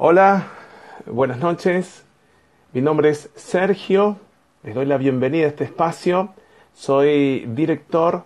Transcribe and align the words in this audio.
Hola, 0.00 0.46
buenas 1.06 1.38
noches. 1.38 2.04
Mi 2.72 2.80
nombre 2.80 3.08
es 3.08 3.30
Sergio. 3.34 4.16
Les 4.62 4.72
doy 4.72 4.86
la 4.86 4.96
bienvenida 4.96 5.46
a 5.46 5.48
este 5.48 5.64
espacio. 5.64 6.34
Soy 6.72 7.46
director 7.48 8.22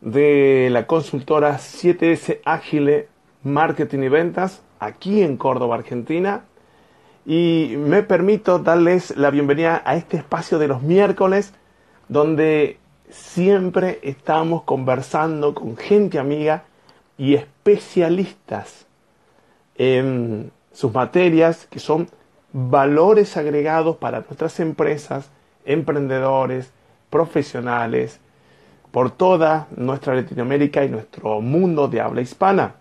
de 0.00 0.68
la 0.70 0.86
consultora 0.86 1.58
7S 1.58 2.42
Ágile 2.44 3.08
Marketing 3.42 4.04
y 4.04 4.08
Ventas 4.08 4.62
aquí 4.78 5.22
en 5.22 5.36
Córdoba, 5.36 5.74
Argentina. 5.74 6.44
Y 7.26 7.74
me 7.76 8.04
permito 8.04 8.60
darles 8.60 9.16
la 9.16 9.30
bienvenida 9.30 9.82
a 9.84 9.96
este 9.96 10.18
espacio 10.18 10.60
de 10.60 10.68
los 10.68 10.80
miércoles 10.82 11.54
donde 12.08 12.78
siempre 13.10 13.98
estamos 14.04 14.62
conversando 14.62 15.54
con 15.54 15.76
gente 15.76 16.20
amiga 16.20 16.62
y 17.18 17.34
especialistas 17.34 18.86
en 19.74 20.52
sus 20.74 20.92
materias, 20.92 21.66
que 21.70 21.78
son 21.78 22.08
valores 22.52 23.36
agregados 23.38 23.96
para 23.96 24.20
nuestras 24.20 24.60
empresas, 24.60 25.30
emprendedores, 25.64 26.70
profesionales, 27.08 28.20
por 28.90 29.10
toda 29.10 29.66
nuestra 29.76 30.14
Latinoamérica 30.14 30.84
y 30.84 30.88
nuestro 30.88 31.40
mundo 31.40 31.88
de 31.88 32.00
habla 32.00 32.20
hispana. 32.20 32.74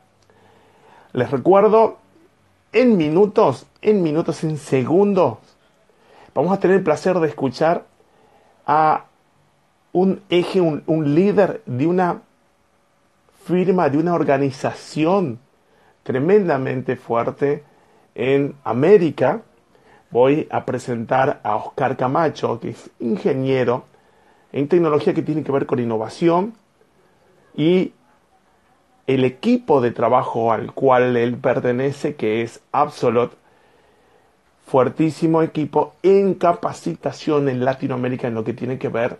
Les 1.13 1.31
recuerdo, 1.31 1.97
en 2.71 2.97
minutos, 2.97 3.67
en 3.81 4.03
minutos, 4.03 4.43
en 4.43 4.57
segundos, 4.57 5.37
vamos 6.33 6.51
a 6.51 6.59
tener 6.59 6.77
el 6.77 6.83
placer 6.83 7.19
de 7.19 7.27
escuchar 7.27 7.85
a 8.65 9.05
un 9.91 10.21
eje, 10.29 10.59
un, 10.59 11.15
líder 11.15 11.61
de 11.67 11.85
una 11.87 12.21
firma, 13.45 13.89
de 13.89 13.99
una 13.99 14.15
organización 14.15 15.39
tremendamente 16.01 16.95
fuerte 16.95 17.63
en 18.15 18.55
América, 18.63 19.41
voy 20.11 20.47
a 20.51 20.65
presentar 20.65 21.39
a 21.43 21.55
Oscar 21.55 21.97
Camacho, 21.97 22.59
que 22.59 22.69
es 22.69 22.89
ingeniero 22.99 23.85
en 24.51 24.67
tecnología 24.67 25.13
que 25.13 25.23
tiene 25.23 25.43
que 25.43 25.51
ver 25.51 25.65
con 25.65 25.79
innovación 25.79 26.53
y 27.55 27.93
el 29.07 29.25
equipo 29.25 29.81
de 29.81 29.91
trabajo 29.91 30.53
al 30.53 30.73
cual 30.73 31.17
él 31.17 31.37
pertenece, 31.37 32.15
que 32.15 32.41
es 32.41 32.61
Absolut, 32.71 33.33
fuertísimo 34.65 35.41
equipo 35.41 35.93
en 36.03 36.35
capacitación 36.35 37.49
en 37.49 37.65
Latinoamérica 37.65 38.27
en 38.27 38.35
lo 38.35 38.43
que 38.43 38.53
tiene 38.53 38.77
que 38.77 38.89
ver, 38.89 39.19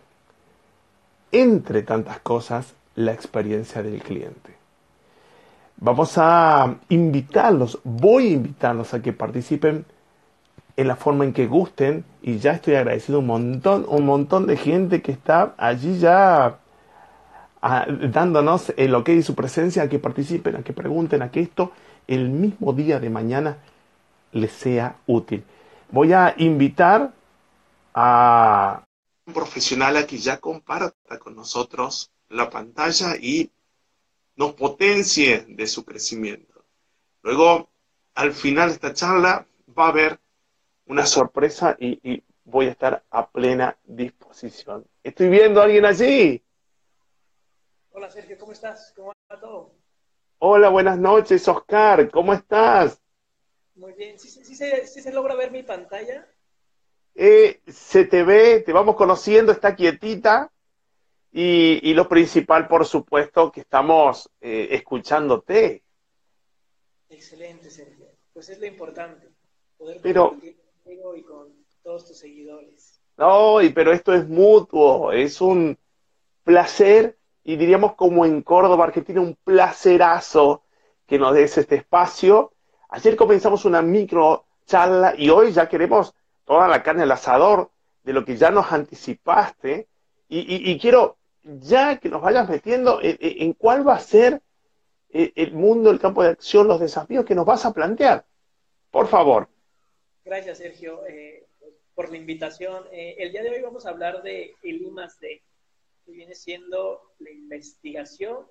entre 1.31 1.81
tantas 1.81 2.19
cosas, 2.19 2.75
la 2.95 3.11
experiencia 3.11 3.83
del 3.83 4.02
cliente. 4.02 4.62
Vamos 5.85 6.17
a 6.17 6.77
invitarlos, 6.87 7.77
voy 7.83 8.27
a 8.27 8.31
invitarlos 8.31 8.93
a 8.93 9.01
que 9.01 9.11
participen 9.11 9.85
en 10.77 10.87
la 10.87 10.95
forma 10.95 11.25
en 11.25 11.33
que 11.33 11.45
gusten 11.45 12.05
y 12.21 12.37
ya 12.37 12.53
estoy 12.53 12.75
agradecido 12.75 13.19
un 13.19 13.27
montón, 13.27 13.85
un 13.89 14.05
montón 14.05 14.47
de 14.47 14.55
gente 14.55 15.01
que 15.01 15.11
está 15.11 15.53
allí 15.57 15.99
ya 15.99 16.57
ah, 17.61 17.85
dándonos 17.85 18.73
el 18.77 18.95
ok 18.95 19.09
y 19.09 19.23
su 19.23 19.35
presencia, 19.35 19.83
a 19.83 19.89
que 19.89 19.99
participen, 19.99 20.55
a 20.55 20.63
que 20.63 20.71
pregunten, 20.71 21.21
a 21.21 21.31
que 21.31 21.41
esto 21.41 21.73
el 22.07 22.29
mismo 22.29 22.71
día 22.71 23.01
de 23.01 23.09
mañana 23.09 23.57
les 24.31 24.53
sea 24.53 24.95
útil. 25.05 25.43
Voy 25.91 26.13
a 26.13 26.33
invitar 26.37 27.11
a 27.93 28.85
un 29.27 29.33
profesional 29.33 29.97
a 29.97 30.07
que 30.07 30.17
ya 30.17 30.39
comparta 30.39 31.19
con 31.19 31.35
nosotros 31.35 32.09
la 32.29 32.49
pantalla 32.49 33.17
y 33.19 33.51
nos 34.35 34.53
potencie 34.53 35.45
de 35.47 35.67
su 35.67 35.85
crecimiento. 35.85 36.65
Luego, 37.21 37.69
al 38.15 38.33
final 38.33 38.69
de 38.69 38.73
esta 38.75 38.94
charla, 38.94 39.47
va 39.77 39.85
a 39.85 39.89
haber 39.89 40.19
una 40.85 41.05
sorpresa 41.05 41.75
y, 41.79 42.23
voy 42.45 42.66
a 42.67 42.72
estar 42.72 43.03
a 43.09 43.29
plena 43.29 43.77
disposición. 43.85 44.85
Estoy 45.01 45.29
viendo 45.29 45.61
a 45.61 45.63
alguien 45.63 45.85
allí. 45.85 46.43
Hola 47.91 48.09
Sergio, 48.09 48.38
¿cómo 48.38 48.51
estás? 48.51 48.91
¿Cómo 48.95 49.13
va 49.31 49.39
todo? 49.39 49.75
Hola, 50.39 50.67
buenas 50.67 50.97
noches, 50.97 51.47
Oscar. 51.47 52.11
¿Cómo 52.11 52.33
estás? 52.33 53.01
Muy 53.75 53.93
bien. 53.93 54.19
¿Sí, 54.19 54.29
se 54.29 55.13
logra 55.13 55.35
ver 55.35 55.51
mi 55.51 55.63
pantalla? 55.63 56.27
Eh, 57.16 57.61
se 57.67 58.05
te 58.05 58.23
ve, 58.23 58.59
te 58.59 58.73
vamos 58.73 58.95
conociendo, 58.95 59.51
está 59.51 59.75
quietita. 59.75 60.51
Y, 61.35 61.95
lo 61.95 62.07
principal, 62.07 62.67
por 62.67 62.85
supuesto, 62.85 63.51
que 63.51 63.61
estamos 63.61 64.29
eh, 64.39 64.67
escuchándote. 64.69 65.83
Excelente, 67.09 67.71
Sergio. 67.71 68.05
Pues 68.33 68.49
es 68.49 68.59
lo 68.59 68.67
importante, 68.67 69.29
poder 69.75 69.99
pero, 70.03 70.29
contigo 70.29 71.16
y 71.16 71.23
con 71.23 71.47
todos 71.81 72.05
tus 72.05 72.19
seguidores. 72.19 73.01
No, 73.17 73.57
pero 73.73 73.91
esto 73.93 74.13
es 74.13 74.27
mutuo, 74.27 75.11
es 75.11 75.41
un 75.41 75.77
placer 76.43 77.17
y 77.43 77.55
diríamos 77.55 77.95
como 77.95 78.25
en 78.25 78.43
Córdoba, 78.43 78.85
Argentina, 78.85 79.19
un 79.19 79.35
placerazo 79.43 80.63
que 81.07 81.17
nos 81.17 81.33
des 81.33 81.57
este 81.57 81.75
espacio. 81.75 82.53
Ayer 82.89 83.16
comenzamos 83.16 83.66
una 83.66 83.81
micro 83.81 84.45
charla 84.67 85.16
y 85.17 85.29
hoy 85.29 85.51
ya 85.51 85.67
queremos 85.67 86.13
toda 86.45 86.67
la 86.67 86.83
carne 86.83 87.03
al 87.03 87.11
asador 87.11 87.72
de 88.03 88.13
lo 88.13 88.23
que 88.23 88.38
ya 88.38 88.51
nos 88.51 88.72
anticipaste. 88.72 89.88
y 90.29 90.79
quiero 90.79 91.17
ya 91.43 91.97
que 91.99 92.09
nos 92.09 92.21
vayas 92.21 92.49
metiendo 92.49 92.99
en, 93.01 93.53
cuál 93.53 93.87
va 93.87 93.95
a 93.95 93.99
ser 93.99 94.41
eh, 95.09 95.31
el 95.35 95.53
mundo, 95.53 95.91
el 95.91 95.99
campo 95.99 96.23
de 96.23 96.29
acción, 96.29 96.67
los 96.67 96.79
desafíos 96.79 97.25
que 97.25 97.35
nos 97.35 97.45
vas 97.45 97.65
a 97.65 97.73
plantear. 97.73 98.25
Por 98.91 99.07
favor. 99.07 99.49
Gracias, 100.23 100.59
Sergio, 100.59 101.05
eh, 101.07 101.45
por 101.95 102.09
la 102.09 102.17
invitación. 102.17 102.85
Eh, 102.91 103.15
el 103.19 103.31
día 103.31 103.43
de 103.43 103.49
hoy 103.49 103.61
vamos 103.61 103.85
a 103.85 103.89
hablar 103.89 104.23
de 104.23 104.55
el 104.63 104.81
I 104.81 104.91
D, 105.19 105.41
que 106.05 106.11
viene 106.11 106.35
siendo 106.35 107.11
la 107.19 107.31
investigación 107.31 108.47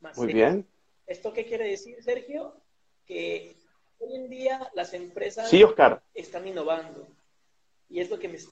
más 0.00 0.18
Muy 0.18 0.32
bien. 0.32 0.66
¿Esto 1.06 1.32
qué 1.32 1.44
quiere 1.44 1.68
decir, 1.68 2.02
Sergio? 2.02 2.56
Que 3.06 3.56
hoy 3.98 4.16
en 4.16 4.28
día 4.28 4.70
las 4.74 4.92
empresas 4.94 5.48
sí, 5.48 5.62
Oscar. 5.62 6.02
están 6.14 6.48
innovando. 6.48 7.06
Y 7.88 8.00
es 8.00 8.10
lo 8.10 8.18
que 8.18 8.28
me 8.28 8.36
está 8.36 8.50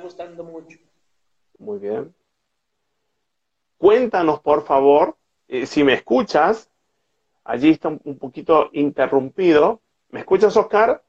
gustando 0.00 0.44
mucho. 0.44 0.78
Muy 1.62 1.78
bien. 1.78 2.12
Cuéntanos, 3.78 4.40
por 4.40 4.64
favor, 4.64 5.16
eh, 5.46 5.64
si 5.66 5.84
me 5.84 5.92
escuchas, 5.92 6.68
allí 7.44 7.70
está 7.70 7.88
un 7.88 8.18
poquito 8.18 8.68
interrumpido. 8.72 9.80
¿Me 10.10 10.20
escuchas, 10.20 10.56
Oscar? 10.56 11.04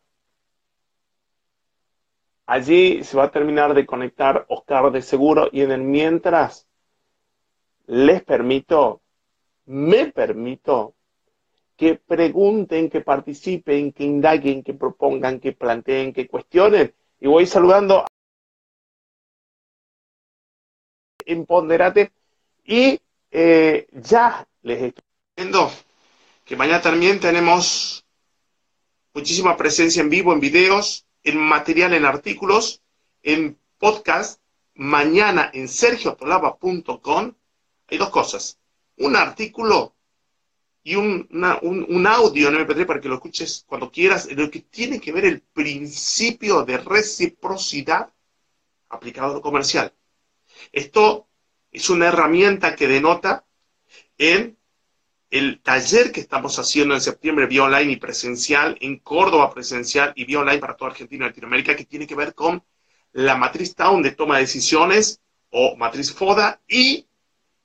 Allí 2.45 3.03
se 3.03 3.17
va 3.17 3.23
a 3.23 3.31
terminar 3.31 3.73
de 3.73 3.87
conectar 3.87 4.45
Oscar 4.47 4.91
de 4.91 5.01
seguro 5.01 5.49
y 5.51 5.61
en 5.61 5.71
el 5.71 5.81
mientras 5.81 6.67
les 7.87 8.23
permito, 8.23 9.01
me 9.65 10.11
permito 10.11 10.93
que 11.75 11.95
pregunten, 11.95 12.91
que 12.91 13.01
participen, 13.01 13.91
que 13.91 14.03
indaguen, 14.03 14.61
que 14.61 14.75
propongan, 14.75 15.39
que 15.39 15.53
planteen, 15.53 16.13
que 16.13 16.27
cuestionen. 16.27 16.93
Y 17.19 17.27
voy 17.27 17.47
saludando 17.47 18.05
Empoderate. 21.25 22.11
Y 22.65 22.99
eh, 23.31 23.87
ya 23.91 24.47
les 24.61 24.81
estoy 24.81 25.03
diciendo 25.35 25.71
que 26.45 26.55
mañana 26.55 26.81
también 26.81 27.19
tenemos 27.19 28.05
muchísima 29.13 29.57
presencia 29.57 30.01
en 30.01 30.09
vivo, 30.09 30.33
en 30.33 30.39
videos, 30.39 31.05
en 31.23 31.37
material, 31.37 31.93
en 31.93 32.05
artículos, 32.05 32.81
en 33.21 33.57
podcast. 33.77 34.41
Mañana 34.75 35.51
en 35.53 35.67
sergiotolava.com 35.67 37.33
hay 37.87 37.97
dos 37.97 38.09
cosas. 38.09 38.59
Un 38.97 39.15
artículo 39.15 39.93
y 40.83 40.95
un, 40.95 41.27
un, 41.61 42.07
audio 42.07 42.49
en 42.49 42.55
MP3 42.55 42.85
para 42.85 42.99
que 42.99 43.07
lo 43.07 43.15
escuches 43.15 43.63
cuando 43.67 43.91
quieras, 43.91 44.29
lo 44.31 44.51
que 44.51 44.59
tiene 44.61 44.99
que 44.99 45.13
ver 45.13 45.25
el 45.25 45.41
principio 45.41 46.63
de 46.63 46.77
reciprocidad 46.77 48.11
aplicado 48.89 49.31
a 49.31 49.33
lo 49.35 49.41
comercial. 49.41 49.93
Esto 50.71 51.27
es 51.71 51.89
una 51.89 52.07
herramienta 52.07 52.75
que 52.75 52.87
denota 52.87 53.45
en 54.17 54.57
el 55.31 55.61
taller 55.61 56.11
que 56.11 56.19
estamos 56.19 56.59
haciendo 56.59 56.93
en 56.93 57.01
septiembre, 57.01 57.47
vía 57.47 57.63
online 57.63 57.93
y 57.93 57.95
presencial, 57.95 58.77
en 58.79 58.99
Córdoba 58.99 59.51
presencial 59.51 60.13
y 60.15 60.25
vía 60.25 60.39
online 60.39 60.59
para 60.59 60.77
toda 60.77 60.91
Argentina 60.91 61.25
y 61.25 61.29
Latinoamérica, 61.29 61.75
que 61.75 61.85
tiene 61.85 62.05
que 62.05 62.13
ver 62.15 62.35
con 62.35 62.63
la 63.13 63.35
matriz 63.35 63.73
Town 63.75 64.03
de 64.03 64.11
toma 64.11 64.35
de 64.35 64.41
decisiones 64.41 65.21
o 65.49 65.75
matriz 65.75 66.13
FODA 66.13 66.61
y 66.67 67.07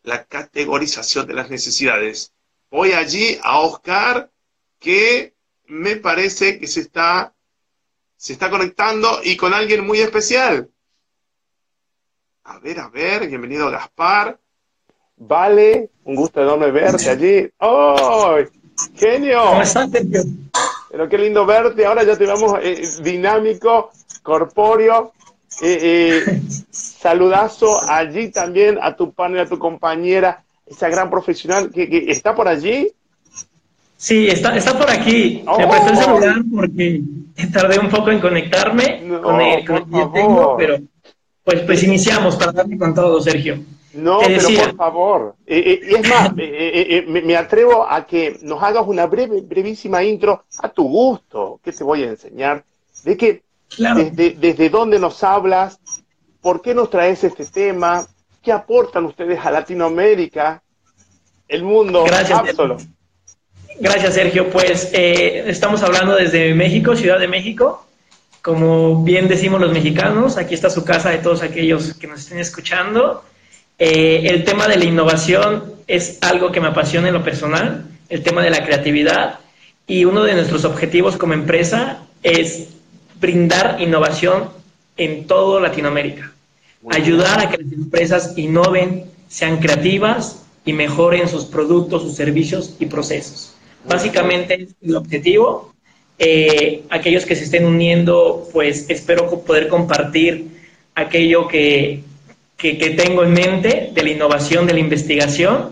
la 0.03 0.25
categorización 0.25 1.27
de 1.27 1.35
las 1.35 1.50
necesidades. 1.50 2.33
Voy 2.71 2.93
allí 2.93 3.39
a 3.43 3.61
Oscar, 3.61 4.31
que 4.79 5.35
me 5.67 5.97
parece 5.97 6.59
que 6.59 6.67
se 6.67 6.81
está, 6.81 7.35
se 8.17 8.33
está 8.33 8.49
conectando 8.50 9.21
y 9.23 9.37
con 9.37 9.53
alguien 9.53 9.87
muy 9.87 10.00
especial. 10.00 10.71
A 12.50 12.59
ver, 12.61 12.81
a 12.81 12.89
ver, 12.89 13.29
bienvenido 13.29 13.71
Gaspar. 13.71 14.39
Vale, 15.19 15.91
un 16.05 16.15
gusto 16.15 16.41
enorme 16.41 16.71
verte 16.71 17.11
allí. 17.11 17.47
¡Oh! 17.59 18.39
Genio. 18.97 19.43
¿Cómo 19.49 19.61
estás, 19.61 19.91
Pero 20.91 21.09
qué 21.11 21.19
lindo 21.19 21.45
verte. 21.45 21.85
Ahora 21.85 22.05
ya 22.05 22.17
te 22.17 22.25
vemos 22.25 22.55
eh, 22.62 22.89
dinámico, 23.03 23.91
corpóreo. 24.23 25.12
Eh, 25.61 26.25
eh, 26.25 26.41
saludazo 26.71 27.83
allí 27.87 28.31
también 28.31 28.79
a 28.81 28.97
tu 28.97 29.12
panel, 29.12 29.41
a 29.41 29.47
tu 29.47 29.59
compañera, 29.59 30.43
esa 30.65 30.89
gran 30.89 31.11
profesional 31.11 31.71
que, 31.71 32.06
está 32.09 32.35
por 32.35 32.49
allí. 32.49 32.91
Sí, 33.99 34.27
está, 34.27 34.56
está 34.56 34.77
por 34.79 34.91
aquí. 34.91 35.45
Me 35.47 35.67
prestó 35.67 35.91
el 35.91 35.97
oh. 35.97 36.03
celular 36.03 36.43
porque 36.55 37.03
tardé 37.53 37.79
un 37.79 37.91
poco 37.91 38.11
en 38.11 38.21
conectarme 38.21 39.06
con 39.23 39.39
el, 39.39 39.67
con 39.67 39.77
el 39.77 40.12
tengo, 40.12 40.56
pero 40.56 40.79
pues, 41.49 41.62
pues 41.62 41.83
iniciamos 41.83 42.37
para 42.37 42.53
darle 42.53 42.77
con 42.77 42.95
todo, 42.95 43.23
Sergio. 43.23 43.59
No, 43.95 44.19
pero 44.21 44.49
por 44.49 44.77
favor. 44.77 45.37
Eh, 45.47 45.59
eh, 45.59 45.81
y 45.83 45.95
es 45.95 46.06
más, 46.06 46.33
eh, 46.37 47.06
me, 47.09 47.37
atrevo 47.39 47.91
a 47.91 48.06
que 48.06 48.39
nos 48.43 48.62
hagas 48.62 48.85
una 48.87 49.06
breve, 49.06 49.41
brevísima 49.41 50.05
intro 50.05 50.45
a 50.59 50.69
tu 50.69 50.87
gusto, 50.87 51.59
que 51.65 51.73
te 51.73 51.83
voy 51.83 52.03
a 52.03 52.09
enseñar, 52.09 52.62
de 53.03 53.17
que 53.17 53.43
desde, 53.79 54.33
desde 54.33 54.69
dónde 54.69 54.99
nos 54.99 55.25
hablas, 55.25 55.81
por 56.43 56.61
qué 56.61 56.75
nos 56.75 56.91
traes 56.91 57.25
este 57.25 57.47
tema, 57.47 58.06
qué 58.43 58.53
aportan 58.53 59.06
ustedes 59.06 59.41
a 59.43 59.50
Latinoamérica, 59.50 60.62
el 61.49 61.62
mundo 61.62 62.05
Gracias, 62.05 62.56
Gracias, 63.81 64.12
Sergio. 64.12 64.50
Pues 64.50 64.91
estamos 64.93 65.83
hablando 65.83 66.15
desde 66.15 66.53
México, 66.53 66.95
Ciudad 66.95 67.19
de 67.19 67.29
México. 67.29 67.88
Como 68.49 69.05
bien 69.05 69.29
decimos 69.29 69.61
los 69.61 69.73
mexicanos, 69.73 70.39
aquí 70.39 70.55
está 70.55 70.71
su 70.71 70.83
casa 70.83 71.11
de 71.11 71.19
todos 71.19 71.43
aquellos 71.43 71.93
que 71.93 72.06
nos 72.06 72.21
estén 72.21 72.39
escuchando. 72.39 73.23
Eh, 73.79 74.23
el 74.25 74.43
tema 74.45 74.67
de 74.67 74.79
la 74.79 74.87
innovación 74.87 75.75
es 75.87 76.17
algo 76.23 76.50
que 76.50 76.59
me 76.59 76.69
apasiona 76.69 77.09
en 77.09 77.12
lo 77.12 77.23
personal, 77.23 77.85
el 78.09 78.23
tema 78.23 78.43
de 78.43 78.49
la 78.49 78.65
creatividad, 78.65 79.41
y 79.87 80.06
uno 80.06 80.23
de 80.23 80.33
nuestros 80.33 80.65
objetivos 80.65 81.19
como 81.19 81.35
empresa 81.35 82.06
es 82.23 82.69
brindar 83.21 83.83
innovación 83.83 84.49
en 84.97 85.27
toda 85.27 85.61
Latinoamérica, 85.61 86.33
ayudar 86.91 87.41
a 87.41 87.50
que 87.50 87.59
las 87.59 87.71
empresas 87.71 88.33
innoven, 88.39 89.11
sean 89.29 89.59
creativas 89.59 90.47
y 90.65 90.73
mejoren 90.73 91.29
sus 91.29 91.45
productos, 91.45 92.00
sus 92.00 92.17
servicios 92.17 92.77
y 92.79 92.87
procesos. 92.87 93.53
Básicamente 93.87 94.69
el 94.81 94.97
objetivo. 94.97 95.75
Eh, 96.20 96.85
aquellos 96.91 97.25
que 97.25 97.37
se 97.37 97.44
estén 97.44 97.65
uniendo, 97.65 98.49
pues 98.53 98.91
espero 98.91 99.41
poder 99.43 99.69
compartir 99.69 100.49
aquello 100.97 101.47
que, 101.47 102.03
que, 102.56 102.75
tengo 102.75 103.23
en 103.23 103.32
mente 103.32 103.91
de 103.93 104.03
la 104.03 104.11
innovación, 104.11 104.67
de 104.67 104.73
la 104.73 104.81
investigación, 104.81 105.70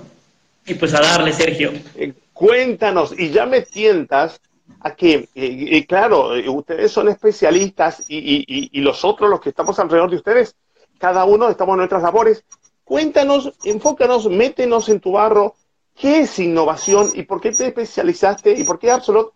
y 0.65 0.75
pues 0.75 0.95
a 0.95 1.01
darle, 1.01 1.33
Sergio. 1.33 1.73
Eh, 1.97 2.13
cuéntanos, 2.33 3.13
y 3.19 3.31
ya 3.31 3.45
me 3.45 3.63
tientas 3.63 4.41
a 4.81 4.95
que, 4.95 5.29
eh, 5.35 5.85
claro, 5.85 6.31
ustedes 6.53 6.93
son 6.93 7.09
especialistas 7.09 8.05
y, 8.07 8.71
y, 8.73 8.81
los 8.83 9.05
otros, 9.05 9.29
los 9.29 9.41
que 9.41 9.49
estamos 9.49 9.77
alrededor 9.81 10.11
de 10.11 10.17
ustedes, 10.17 10.55
cada 10.99 11.25
uno 11.25 11.49
estamos 11.49 11.73
en 11.75 11.79
nuestras 11.79 12.05
labores. 12.05 12.45
Cuéntanos, 12.85 13.53
enfócanos, 13.65 14.31
métenos 14.31 14.89
en 14.89 15.01
tu 15.01 15.11
barro, 15.11 15.57
¿qué 15.97 16.21
es 16.21 16.39
innovación 16.39 17.09
y 17.15 17.25
por 17.25 17.41
qué 17.41 17.51
te 17.51 17.67
especializaste 17.67 18.53
y 18.53 18.63
por 18.63 18.79
qué 18.79 18.93
Absolut 18.93 19.33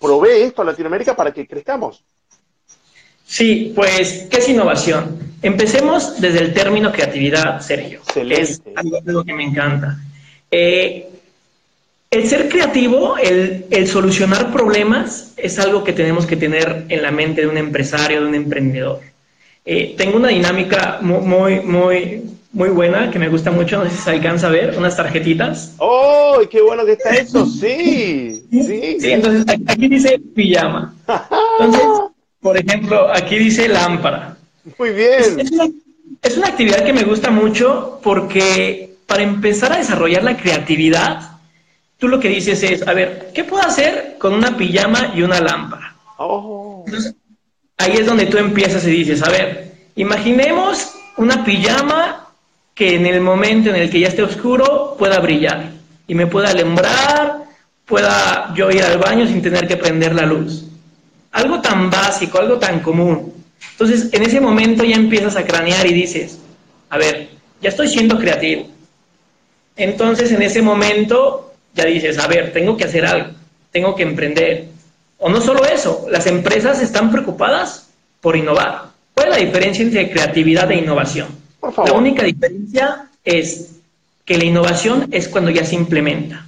provee 0.00 0.42
esto 0.42 0.62
a 0.62 0.64
Latinoamérica 0.64 1.14
para 1.14 1.32
que 1.32 1.46
crezcamos? 1.46 2.02
Sí, 3.26 3.72
pues, 3.76 4.26
¿qué 4.28 4.38
es 4.38 4.48
innovación? 4.48 5.18
Empecemos 5.40 6.20
desde 6.20 6.40
el 6.40 6.52
término 6.52 6.90
creatividad, 6.90 7.60
Sergio. 7.60 8.00
Excelente. 8.00 8.42
Es 8.42 8.62
algo, 8.74 9.24
que 9.24 9.32
me 9.32 9.44
encanta. 9.44 9.98
Eh, 10.50 11.08
el 12.10 12.28
ser 12.28 12.48
creativo, 12.48 13.16
el, 13.18 13.86
solucionar 13.86 14.50
problemas, 14.52 15.32
es 15.36 15.60
algo 15.60 15.84
que 15.84 15.92
tenemos 15.92 16.26
que 16.26 16.36
tener 16.36 16.86
en 16.88 17.02
la 17.02 17.12
mente 17.12 17.42
de 17.42 17.46
un 17.46 17.56
empresario, 17.56 18.22
de 18.22 18.26
un 18.26 18.34
emprendedor. 18.34 19.00
Eh, 19.64 19.94
tengo 19.96 20.16
una 20.16 20.28
dinámica 20.28 20.98
muy, 21.00 21.60
muy, 21.60 22.22
muy 22.52 22.70
buena 22.70 23.10
que 23.10 23.18
me 23.18 23.28
gusta 23.28 23.50
mucho, 23.50 23.78
no 23.78 23.88
sé 23.88 23.96
si 23.96 24.02
se 24.02 24.10
alcanza 24.10 24.48
a 24.48 24.50
ver, 24.50 24.76
unas 24.76 24.96
tarjetitas. 24.96 25.74
¡Oh, 25.78 26.38
qué 26.50 26.60
bueno 26.60 26.84
que 26.84 26.92
está 26.92 27.10
eso! 27.10 27.46
Sí, 27.60 28.44
sí. 28.50 28.96
Sí, 29.00 29.12
entonces 29.12 29.44
aquí 29.66 29.88
dice 29.88 30.18
pijama. 30.34 30.94
Entonces, 31.60 31.82
por 32.40 32.56
ejemplo, 32.56 33.08
aquí 33.12 33.38
dice 33.38 33.68
lámpara. 33.68 34.36
Muy 34.78 34.90
bien. 34.90 35.40
Es, 36.22 36.36
una, 36.36 36.48
actividad 36.48 36.84
que 36.84 36.92
me 36.92 37.04
gusta 37.04 37.30
mucho 37.30 38.00
porque 38.02 38.96
para 39.06 39.22
empezar 39.22 39.72
a 39.72 39.78
desarrollar 39.78 40.24
la 40.24 40.36
creatividad, 40.36 41.38
tú 41.98 42.08
lo 42.08 42.18
que 42.18 42.28
dices 42.28 42.62
es, 42.62 42.86
a 42.86 42.92
ver, 42.92 43.30
¿qué 43.34 43.44
puedo 43.44 43.62
hacer 43.62 44.16
con 44.18 44.34
una 44.34 44.56
pijama 44.56 45.12
y 45.14 45.22
una 45.22 45.40
lámpara? 45.40 45.94
Oh. 46.18 46.84
ahí 47.78 47.92
es 47.92 48.06
donde 48.06 48.26
tú 48.26 48.38
empiezas 48.38 48.86
y 48.86 48.90
dices, 48.90 49.22
a 49.22 49.30
ver, 49.30 49.72
imaginemos 49.94 50.92
una 51.16 51.44
pijama 51.44 52.29
que 52.80 52.94
en 52.94 53.04
el 53.04 53.20
momento 53.20 53.68
en 53.68 53.76
el 53.76 53.90
que 53.90 54.00
ya 54.00 54.08
esté 54.08 54.22
oscuro 54.22 54.96
pueda 54.98 55.20
brillar 55.20 55.70
y 56.06 56.14
me 56.14 56.26
pueda 56.26 56.48
alumbrar, 56.48 57.42
pueda 57.84 58.54
yo 58.56 58.70
ir 58.70 58.82
al 58.82 58.96
baño 58.96 59.26
sin 59.26 59.42
tener 59.42 59.68
que 59.68 59.76
prender 59.76 60.14
la 60.14 60.24
luz. 60.24 60.64
Algo 61.32 61.60
tan 61.60 61.90
básico, 61.90 62.38
algo 62.38 62.58
tan 62.58 62.80
común. 62.80 63.34
Entonces, 63.72 64.08
en 64.14 64.22
ese 64.22 64.40
momento 64.40 64.82
ya 64.82 64.96
empiezas 64.96 65.36
a 65.36 65.44
cranear 65.44 65.86
y 65.88 65.92
dices, 65.92 66.38
a 66.88 66.96
ver, 66.96 67.28
ya 67.60 67.68
estoy 67.68 67.86
siendo 67.86 68.18
creativo. 68.18 68.66
Entonces, 69.76 70.32
en 70.32 70.40
ese 70.40 70.62
momento 70.62 71.52
ya 71.74 71.84
dices, 71.84 72.18
a 72.18 72.28
ver, 72.28 72.50
tengo 72.54 72.78
que 72.78 72.84
hacer 72.84 73.04
algo, 73.04 73.32
tengo 73.70 73.94
que 73.94 74.04
emprender. 74.04 74.68
O 75.18 75.28
no 75.28 75.42
solo 75.42 75.66
eso, 75.66 76.06
las 76.10 76.26
empresas 76.26 76.80
están 76.80 77.10
preocupadas 77.10 77.90
por 78.22 78.36
innovar. 78.36 78.84
¿Cuál 79.12 79.28
es 79.28 79.34
la 79.34 79.44
diferencia 79.44 79.84
entre 79.84 80.10
creatividad 80.10 80.70
e 80.70 80.76
innovación? 80.76 81.39
La 81.62 81.92
única 81.92 82.24
diferencia 82.24 83.08
es 83.24 83.76
que 84.24 84.38
la 84.38 84.44
innovación 84.44 85.08
es 85.10 85.28
cuando 85.28 85.50
ya 85.50 85.64
se 85.64 85.74
implementa. 85.74 86.46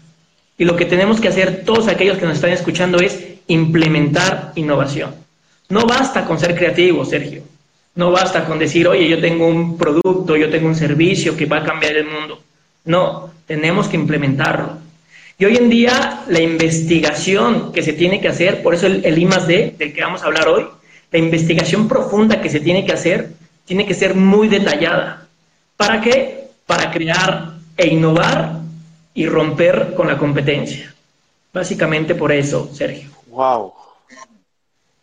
Y 0.57 0.65
lo 0.65 0.77
que 0.77 0.85
tenemos 0.85 1.21
que 1.21 1.29
hacer 1.29 1.65
todos 1.65 1.89
aquellos 1.89 2.19
que 2.19 2.27
nos 2.27 2.37
están 2.37 2.51
escuchando 2.51 2.99
es 2.99 3.19
implementar 3.49 4.53
innovación. 4.55 5.15
No 5.69 5.87
basta 5.87 6.25
con 6.25 6.39
ser 6.39 6.55
creativo, 6.55 7.05
Sergio. 7.05 7.43
No 7.95 8.11
basta 8.11 8.45
con 8.45 8.59
decir, 8.59 8.89
oye, 8.89 9.09
yo 9.09 9.21
tengo 9.21 9.47
un 9.47 9.77
producto, 9.77 10.37
yo 10.37 10.49
tengo 10.51 10.69
un 10.69 10.75
servicio 10.75 11.37
que 11.37 11.47
va 11.47 11.59
a 11.59 11.65
cambiar 11.65 11.97
el 11.97 12.07
mundo. 12.07 12.41
No, 12.85 13.31
tenemos 13.47 13.89
que 13.89 13.97
implementarlo. 13.97 14.79
Y 15.39 15.45
hoy 15.45 15.57
en 15.57 15.69
día 15.69 16.23
la 16.29 16.41
investigación 16.41 17.73
que 17.73 17.83
se 17.83 17.93
tiene 17.93 18.21
que 18.21 18.29
hacer, 18.29 18.63
por 18.63 18.75
eso 18.75 18.87
el, 18.87 19.05
el 19.05 19.19
I 19.19 19.27
D 19.47 19.75
del 19.79 19.93
que 19.93 20.01
vamos 20.01 20.23
a 20.23 20.27
hablar 20.27 20.49
hoy, 20.49 20.67
la 21.11 21.19
investigación 21.19 21.89
profunda 21.89 22.41
que 22.41 22.49
se 22.49 22.61
tiene 22.61 22.87
que 22.87 22.93
hacer, 22.93 23.31
tiene 23.65 23.87
que 23.87 23.95
ser 23.95 24.15
muy 24.15 24.49
detallada. 24.49 25.27
¿Para 25.77 26.01
qué? 26.01 26.49
Para 26.67 26.91
crear 26.91 27.55
e 27.77 27.89
innovar 27.89 28.61
y 29.15 29.27
romper 29.27 29.95
con 29.95 30.07
la 30.07 30.19
competencia. 30.19 30.95
Básicamente 31.53 32.15
por 32.15 32.33
eso, 32.33 32.71
Sergio. 32.73 33.11
Wow. 33.29 33.73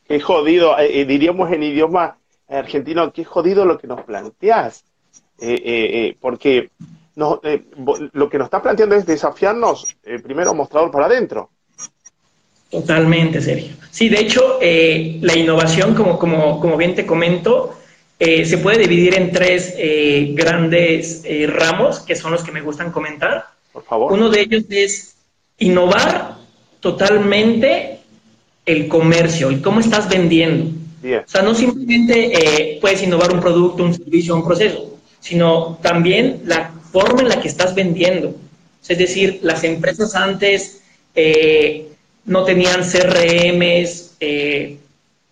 Qué 0.07 0.19
jodido, 0.19 0.77
eh, 0.79 1.01
eh, 1.01 1.05
diríamos 1.05 1.51
en 1.51 1.61
idioma 1.63 2.17
argentino, 2.47 3.13
qué 3.13 3.23
jodido 3.23 3.65
lo 3.65 3.77
que 3.77 3.87
nos 3.87 4.01
planteas. 4.01 4.83
Eh, 5.41 6.17
porque 6.19 6.71
lo 7.15 8.29
que 8.29 8.37
nos 8.37 8.45
está 8.45 8.61
planteando 8.61 8.95
es 8.95 9.05
desafiarnos, 9.05 9.95
primero 10.23 10.53
mostrador 10.53 10.91
para 10.91 11.05
adentro. 11.05 11.49
Totalmente, 12.69 13.41
Sergio. 13.41 13.75
Sí, 13.89 14.09
de 14.09 14.19
hecho, 14.19 14.59
la 14.59 15.37
innovación, 15.37 15.95
como, 15.95 16.19
como, 16.19 16.59
como 16.59 16.75
bien 16.75 16.95
te 16.95 17.05
comento, 17.05 17.78
se 18.19 18.57
puede 18.57 18.79
dividir 18.79 19.15
en 19.15 19.31
tres 19.31 19.75
grandes 20.33 21.23
ramos, 21.47 22.01
que 22.01 22.15
son 22.15 22.31
los 22.33 22.43
que 22.43 22.51
me 22.51 22.61
gustan 22.61 22.91
comentar. 22.91 23.45
Por 23.71 23.83
favor. 23.83 24.11
Uno 24.11 24.29
de 24.29 24.41
ellos 24.41 24.63
es 24.69 25.15
innovar 25.57 26.35
totalmente 26.79 27.99
el 28.65 28.87
comercio 28.87 29.51
y 29.51 29.61
cómo 29.61 29.79
estás 29.79 30.09
vendiendo. 30.09 30.71
O 31.01 31.29
sea, 31.29 31.41
no 31.41 31.55
simplemente 31.55 32.31
eh, 32.33 32.77
puedes 32.81 33.01
innovar 33.01 33.33
un 33.33 33.39
producto, 33.39 33.83
un 33.83 33.93
servicio, 33.93 34.35
un 34.35 34.43
proceso, 34.43 34.97
sino 35.19 35.79
también 35.81 36.41
la 36.45 36.71
forma 36.91 37.21
en 37.21 37.29
la 37.29 37.41
que 37.41 37.47
estás 37.47 37.73
vendiendo. 37.73 38.35
Es 38.87 38.97
decir, 38.97 39.39
las 39.41 39.63
empresas 39.63 40.15
antes 40.15 40.81
eh, 41.15 41.87
no 42.25 42.43
tenían 42.43 42.81
CRMs, 42.81 44.15
eh, 44.19 44.77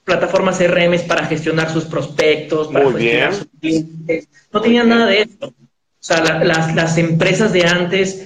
plataformas 0.08 0.58
CRMs 0.58 1.02
para 1.02 1.28
gestionar 1.28 1.72
sus 1.72 1.84
prospectos, 1.84 2.70
para 2.70 2.90
gestionar 2.92 3.34
sus 3.34 3.48
clientes. 3.60 4.30
No 4.54 4.62
tenían 4.62 4.88
nada 4.88 5.06
de 5.06 5.22
eso. 5.24 5.48
O 5.48 5.54
sea, 6.00 6.22
las, 6.44 6.74
las, 6.74 6.98
empresas 6.98 7.52
de 7.52 7.66
antes 7.66 8.26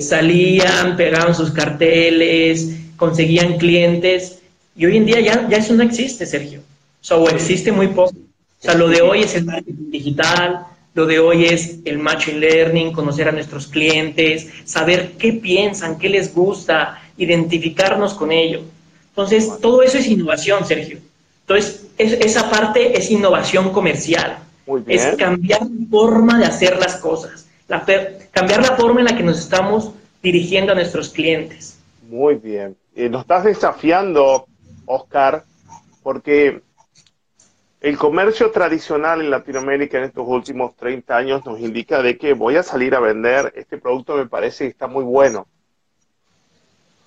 salían, 0.00 0.96
pegaban 0.96 1.34
sus 1.34 1.50
carteles, 1.50 2.70
conseguían 2.96 3.58
clientes 3.58 4.38
y 4.74 4.86
hoy 4.86 4.96
en 4.96 5.04
día 5.04 5.20
ya, 5.20 5.46
ya 5.48 5.58
eso 5.58 5.74
no 5.74 5.82
existe, 5.82 6.24
Sergio. 6.24 6.60
O, 6.60 7.04
sea, 7.04 7.18
o 7.18 7.28
existe 7.28 7.70
muy 7.70 7.88
poco. 7.88 8.14
O 8.14 8.62
sea, 8.62 8.74
lo 8.74 8.88
de 8.88 9.02
hoy 9.02 9.20
es 9.20 9.34
el 9.34 9.44
marketing 9.44 9.90
digital, 9.90 10.66
lo 10.94 11.04
de 11.04 11.18
hoy 11.18 11.44
es 11.44 11.80
el 11.84 11.98
machine 11.98 12.38
learning, 12.38 12.92
conocer 12.92 13.28
a 13.28 13.32
nuestros 13.32 13.66
clientes, 13.66 14.48
saber 14.64 15.12
qué 15.18 15.34
piensan, 15.34 15.98
qué 15.98 16.08
les 16.08 16.34
gusta, 16.34 17.02
identificarnos 17.18 18.14
con 18.14 18.32
ello. 18.32 18.62
Entonces, 19.14 19.60
todo 19.60 19.82
eso 19.82 19.96
es 19.96 20.08
innovación, 20.08 20.64
Sergio. 20.66 20.98
Entonces, 21.42 21.86
esa 21.98 22.50
parte 22.50 22.98
es 22.98 23.12
innovación 23.12 23.70
comercial. 23.70 24.38
Es 24.88 25.14
cambiar 25.16 25.60
la 25.60 25.88
forma 25.88 26.38
de 26.38 26.46
hacer 26.46 26.78
las 26.78 26.96
cosas, 26.96 27.46
cambiar 27.68 28.60
la 28.60 28.76
forma 28.76 29.00
en 29.00 29.06
la 29.06 29.16
que 29.16 29.22
nos 29.22 29.38
estamos 29.38 29.92
dirigiendo 30.20 30.72
a 30.72 30.74
nuestros 30.74 31.10
clientes. 31.10 31.78
Muy 32.08 32.34
bien. 32.36 32.76
Eh, 32.96 33.08
nos 33.08 33.22
estás 33.22 33.44
desafiando, 33.44 34.46
Oscar, 34.86 35.44
porque 36.02 36.62
el 37.80 37.98
comercio 37.98 38.50
tradicional 38.50 39.20
en 39.20 39.30
Latinoamérica 39.30 39.98
en 39.98 40.04
estos 40.04 40.26
últimos 40.26 40.74
30 40.74 41.16
años 41.16 41.46
nos 41.46 41.60
indica 41.60 42.02
de 42.02 42.18
que 42.18 42.32
voy 42.32 42.56
a 42.56 42.64
salir 42.64 42.96
a 42.96 43.00
vender, 43.00 43.52
este 43.54 43.78
producto 43.78 44.16
me 44.16 44.26
parece 44.26 44.64
que 44.64 44.70
está 44.70 44.88
muy 44.88 45.04
bueno. 45.04 45.46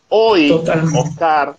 Hoy, 0.10 0.52
Oscar 0.52 1.58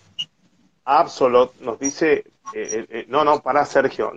Absolut 0.91 1.51
nos 1.61 1.77
dice, 1.79 2.23
eh, 2.55 2.85
eh, 2.89 3.05
no, 3.09 3.23
no, 3.23 3.41
para 3.41 3.63
Sergio, 3.63 4.11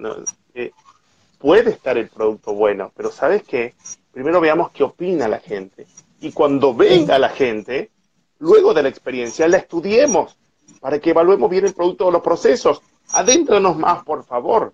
puede 1.39 1.71
estar 1.71 1.99
el 1.99 2.09
producto 2.09 2.55
bueno, 2.55 2.91
pero 2.97 3.13
¿sabes 3.13 3.43
qué? 3.43 3.75
Primero 4.11 4.41
veamos 4.41 4.71
qué 4.71 4.83
opina 4.83 5.29
la 5.29 5.39
gente. 5.39 5.87
Y 6.23 6.33
cuando 6.33 6.75
venga 6.75 7.19
la 7.19 7.29
gente, 7.29 7.91
luego 8.39 8.73
de 8.73 8.85
la 8.85 8.89
experiencia, 8.89 9.47
la 9.49 9.59
estudiemos 9.59 10.35
para 10.81 10.99
que 10.99 11.11
evaluemos 11.11 11.51
bien 11.51 11.67
el 11.67 11.75
producto 11.75 12.07
o 12.07 12.11
los 12.11 12.23
procesos. 12.23 12.81
Adéntranos 13.13 13.77
más, 13.77 14.03
por 14.03 14.25
favor. 14.25 14.73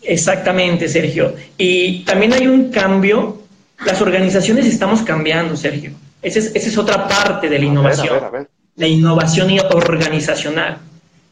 Exactamente, 0.00 0.88
Sergio. 0.88 1.34
Y 1.58 2.02
también 2.04 2.32
hay 2.32 2.46
un 2.46 2.70
cambio. 2.70 3.42
Las 3.84 4.00
organizaciones 4.00 4.64
estamos 4.64 5.02
cambiando, 5.02 5.54
Sergio. 5.54 5.92
Esa 6.22 6.38
es, 6.38 6.78
otra 6.78 7.06
parte 7.06 7.50
de 7.50 7.58
la 7.58 7.64
innovación. 7.66 8.48
La 8.76 8.86
innovación 8.86 9.50
organizacional. 9.74 10.80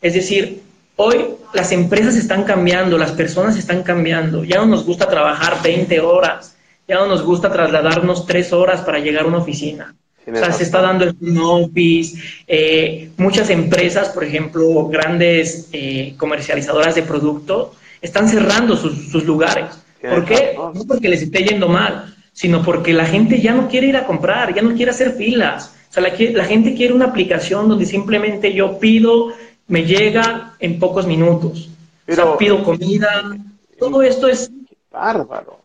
Es 0.01 0.15
decir, 0.15 0.63
hoy 0.97 1.25
las 1.55 1.73
empresas 1.73 2.17
están 2.17 2.45
cambiando, 2.45 2.99
las 2.99 3.13
personas 3.13 3.57
están 3.57 3.83
cambiando. 3.83 4.45
Ya 4.45 4.59
no 4.59 4.67
nos 4.67 4.85
gusta 4.85 5.09
trabajar 5.09 5.63
20 5.63 6.01
horas, 6.01 6.57
ya 6.87 6.97
no 6.97 7.07
nos 7.07 7.23
gusta 7.23 7.53
trasladarnos 7.53 8.27
3 8.27 8.53
horas 8.53 8.81
para 8.83 8.99
llegar 8.99 9.25
a 9.25 9.29
una 9.29 9.39
oficina. 9.39 9.95
O 10.31 10.37
sea, 10.37 10.53
se 10.53 10.65
está 10.65 10.83
dando 10.83 11.05
el 11.07 11.39
office. 11.41 12.19
Eh, 12.47 13.11
muchas 13.17 13.49
empresas, 13.51 14.11
por 14.11 14.25
ejemplo, 14.25 14.87
grandes 14.89 15.69
eh, 15.73 16.15
comercializadoras 16.19 16.95
de 16.95 17.03
productos, 17.03 17.69
están 18.03 18.29
cerrando 18.29 18.77
sus, 18.77 19.25
lugares. 19.25 19.79
¿Por 20.01 20.25
qué? 20.25 20.55
No 20.57 20.85
porque 20.87 21.09
les 21.09 21.23
esté 21.23 21.45
yendo 21.45 21.69
mal, 21.69 22.15
sino 22.33 22.63
porque 22.63 22.93
la 22.93 23.07
gente 23.07 23.41
ya 23.41 23.55
no 23.55 23.69
quiere 23.69 23.89
ir 23.89 23.97
a 23.97 24.07
comprar, 24.07 24.55
ya 24.55 24.63
no 24.63 24.75
quiere 24.75 24.91
hacer 24.91 25.13
filas. 25.13 25.75
O 25.91 25.93
sea, 25.93 26.03
la, 26.03 26.13
la 26.35 26.45
gente 26.45 26.75
quiere 26.75 26.93
una 26.93 27.07
aplicación 27.07 27.69
donde 27.69 27.87
simplemente 27.87 28.53
yo 28.53 28.79
pido 28.79 29.33
me 29.69 29.85
llega 29.85 30.57
en 30.59 30.79
pocos 30.79 31.07
minutos. 31.07 31.69
Pero, 32.05 32.37
pido 32.37 32.65
comida. 32.65 33.37
Todo 33.79 34.03
esto 34.03 34.29
es... 34.29 34.51
bárbaro. 34.91 35.61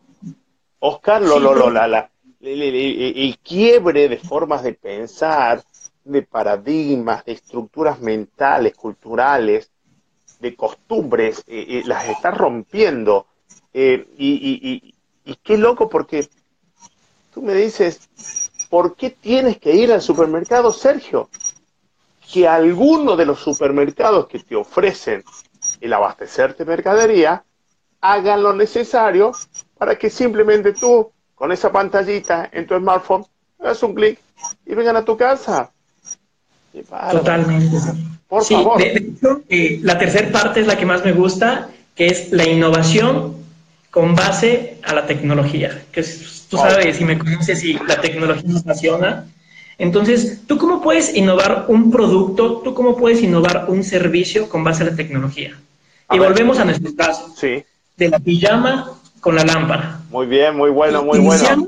Oscar, 0.79 1.21
lo, 1.21 1.39
lo, 1.39 1.55
lo, 1.55 1.69
la, 1.69 1.87
la, 1.87 2.09
el 2.41 3.37
quiebre 3.41 4.09
de 4.09 4.17
formas 4.17 4.61
de 4.63 4.73
pensar, 4.73 5.63
de 6.03 6.21
paradigmas, 6.23 7.23
de 7.23 7.31
estructuras 7.31 8.01
mentales, 8.01 8.75
culturales, 8.75 9.71
de 10.39 10.55
costumbres, 10.55 11.39
eh, 11.47 11.65
eh, 11.69 11.83
las 11.85 12.09
está 12.09 12.31
rompiendo. 12.31 13.27
Eh, 13.73 14.05
y, 14.17 14.93
y, 15.25 15.35
qué 15.41 15.57
loco 15.57 15.89
porque 15.89 16.27
tú 17.33 17.41
me 17.41 17.53
dices, 17.55 18.09
¿por 18.69 18.95
qué 18.95 19.09
tienes 19.09 19.57
que 19.57 19.73
ir 19.73 19.91
al 19.91 20.01
supermercado, 20.01 20.73
Sergio? 20.73 21.29
Que 22.33 22.47
alguno 22.47 23.15
de 23.15 23.27
los 23.27 23.39
supermercados 23.39 24.25
que 24.25 24.39
te 24.39 24.55
ofrecen 24.55 25.23
el 25.79 25.93
abastecerte 25.93 26.65
mercadería 26.65 27.43
hagan 28.01 28.41
lo 28.41 28.53
necesario 28.53 29.33
para 29.77 29.95
que 29.99 30.09
simplemente 30.09 30.73
tú, 30.73 31.11
con 31.35 31.51
esa 31.51 31.71
pantallita 31.71 32.49
en 32.51 32.65
tu 32.65 32.75
smartphone, 32.75 33.23
hagas 33.59 33.83
un 33.83 33.93
clic 33.93 34.19
y 34.65 34.73
vengan 34.73 34.95
a 34.95 35.05
tu 35.05 35.15
casa. 35.15 35.71
Totalmente. 37.11 37.77
Por 38.27 38.43
favor. 38.43 38.79
De, 38.79 38.93
hecho, 38.93 39.43
eh, 39.47 39.79
la 39.83 39.99
tercera 39.99 40.31
parte 40.31 40.61
es 40.61 40.65
la 40.65 40.75
que 40.75 40.87
más 40.87 41.05
me 41.05 41.11
gusta, 41.11 41.69
que 41.93 42.07
es 42.07 42.31
la 42.31 42.47
innovación 42.47 43.35
con 43.91 44.15
base 44.15 44.79
a 44.81 44.95
la 44.95 45.05
tecnología. 45.05 45.83
Que 45.91 46.03
tú 46.49 46.57
sabes, 46.57 46.97
si 46.97 47.05
me 47.05 47.19
conoces, 47.19 47.63
y 47.63 47.73
la 47.73 48.01
tecnología 48.01 48.49
me 48.49 48.59
apasiona, 48.59 49.27
entonces, 49.77 50.41
¿tú 50.47 50.57
cómo 50.57 50.81
puedes 50.81 51.15
innovar 51.15 51.65
un 51.67 51.91
producto? 51.91 52.61
¿Tú 52.63 52.73
cómo 52.73 52.95
puedes 52.95 53.21
innovar 53.21 53.65
un 53.69 53.83
servicio 53.83 54.49
con 54.49 54.63
base 54.63 54.83
a 54.83 54.87
la 54.87 54.95
tecnología? 54.95 55.57
y 56.11 56.19
volvemos 56.19 56.59
a 56.59 56.65
nuestro 56.65 56.95
caso. 56.95 57.33
Sí. 57.35 57.63
De 57.97 58.09
la 58.09 58.19
pijama 58.19 58.91
con 59.19 59.35
la 59.35 59.43
lámpara. 59.43 60.01
Muy 60.09 60.27
bien, 60.27 60.55
muy 60.55 60.69
bueno, 60.69 61.03
muy 61.03 61.19
bueno. 61.19 61.67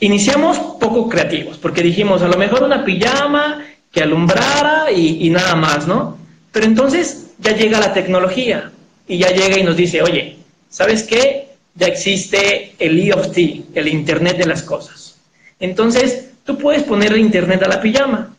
Iniciamos 0.00 0.58
poco 0.80 1.08
creativos, 1.08 1.58
porque 1.58 1.82
dijimos, 1.82 2.22
a 2.22 2.28
lo 2.28 2.38
mejor 2.38 2.62
una 2.62 2.84
pijama 2.84 3.64
que 3.90 4.02
alumbrara 4.02 4.92
y, 4.92 5.26
y 5.26 5.30
nada 5.30 5.56
más, 5.56 5.88
¿no? 5.88 6.16
Pero 6.52 6.66
entonces 6.66 7.32
ya 7.38 7.56
llega 7.56 7.80
la 7.80 7.92
tecnología 7.92 8.70
y 9.08 9.18
ya 9.18 9.30
llega 9.30 9.58
y 9.58 9.64
nos 9.64 9.76
dice, 9.76 10.02
oye, 10.02 10.36
¿sabes 10.70 11.02
qué? 11.02 11.48
Ya 11.74 11.88
existe 11.88 12.74
el 12.78 12.98
IoT, 12.98 13.36
el 13.74 13.88
Internet 13.88 14.38
de 14.38 14.46
las 14.46 14.62
Cosas. 14.62 15.16
Entonces, 15.58 16.27
Tú 16.48 16.56
puedes 16.56 16.82
ponerle 16.82 17.20
internet 17.20 17.62
a 17.62 17.68
la 17.68 17.78
pijama 17.78 18.34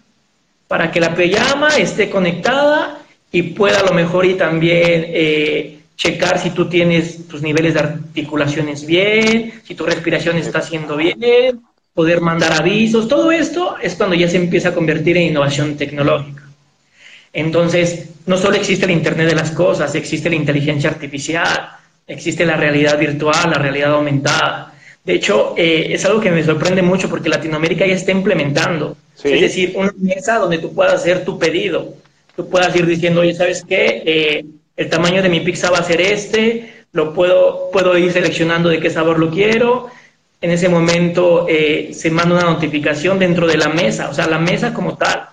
para 0.67 0.91
que 0.91 0.99
la 0.99 1.13
pijama 1.13 1.67
esté 1.77 2.09
conectada 2.09 2.97
y 3.31 3.43
pueda 3.43 3.81
a 3.81 3.83
lo 3.83 3.93
mejor 3.93 4.25
y 4.25 4.33
también 4.33 5.05
eh, 5.09 5.81
checar 5.95 6.39
si 6.39 6.49
tú 6.49 6.67
tienes 6.67 7.27
tus 7.27 7.43
niveles 7.43 7.75
de 7.75 7.81
articulaciones 7.81 8.83
bien, 8.83 9.61
si 9.63 9.75
tu 9.75 9.85
respiración 9.85 10.39
está 10.39 10.57
haciendo 10.57 10.97
bien, 10.97 11.61
poder 11.93 12.19
mandar 12.19 12.51
avisos. 12.53 13.07
Todo 13.07 13.31
esto 13.31 13.75
es 13.79 13.93
cuando 13.93 14.15
ya 14.15 14.27
se 14.27 14.37
empieza 14.37 14.69
a 14.69 14.73
convertir 14.73 15.15
en 15.17 15.27
innovación 15.27 15.77
tecnológica. 15.77 16.41
Entonces, 17.31 18.09
no 18.25 18.37
solo 18.37 18.55
existe 18.55 18.85
el 18.85 18.91
Internet 18.91 19.27
de 19.27 19.35
las 19.35 19.51
Cosas, 19.51 19.93
existe 19.93 20.31
la 20.31 20.35
inteligencia 20.35 20.89
artificial, 20.89 21.73
existe 22.07 22.43
la 22.43 22.57
realidad 22.57 22.97
virtual, 22.97 23.51
la 23.51 23.59
realidad 23.59 23.93
aumentada. 23.93 24.73
De 25.09 25.15
hecho, 25.15 25.55
eh, 25.57 25.87
es 25.89 26.05
algo 26.05 26.21
que 26.21 26.29
me 26.29 26.43
sorprende 26.43 26.83
mucho 26.83 27.09
porque 27.09 27.29
Latinoamérica 27.29 27.83
ya 27.83 27.95
está 27.95 28.11
implementando. 28.11 28.95
Es 29.23 29.41
decir, 29.41 29.73
una 29.75 29.91
mesa 29.97 30.37
donde 30.37 30.59
tú 30.59 30.71
puedas 30.71 30.93
hacer 30.93 31.25
tu 31.25 31.39
pedido. 31.39 31.95
Tú 32.35 32.47
puedas 32.47 32.75
ir 32.75 32.85
diciendo, 32.85 33.21
oye, 33.21 33.33
¿sabes 33.33 33.65
qué? 33.67 34.03
Eh, 34.05 34.45
el 34.77 34.87
tamaño 34.87 35.23
de 35.23 35.29
mi 35.29 35.39
pizza 35.39 35.71
va 35.71 35.79
a 35.79 35.83
ser 35.83 35.99
este, 35.99 36.85
lo 36.91 37.11
puedo, 37.15 37.71
puedo 37.71 37.97
ir 37.97 38.11
seleccionando 38.11 38.69
de 38.69 38.79
qué 38.79 38.91
sabor 38.91 39.17
lo 39.17 39.31
quiero. 39.31 39.87
En 40.41 40.51
ese 40.51 40.69
momento 40.69 41.47
eh, 41.49 41.89
se 41.91 42.11
manda 42.11 42.35
una 42.35 42.45
notificación 42.45 43.17
dentro 43.17 43.47
de 43.47 43.57
la 43.57 43.69
mesa, 43.69 44.11
o 44.11 44.13
sea, 44.13 44.27
la 44.27 44.37
mesa 44.37 44.75
como 44.75 44.95
tal. 44.95 45.27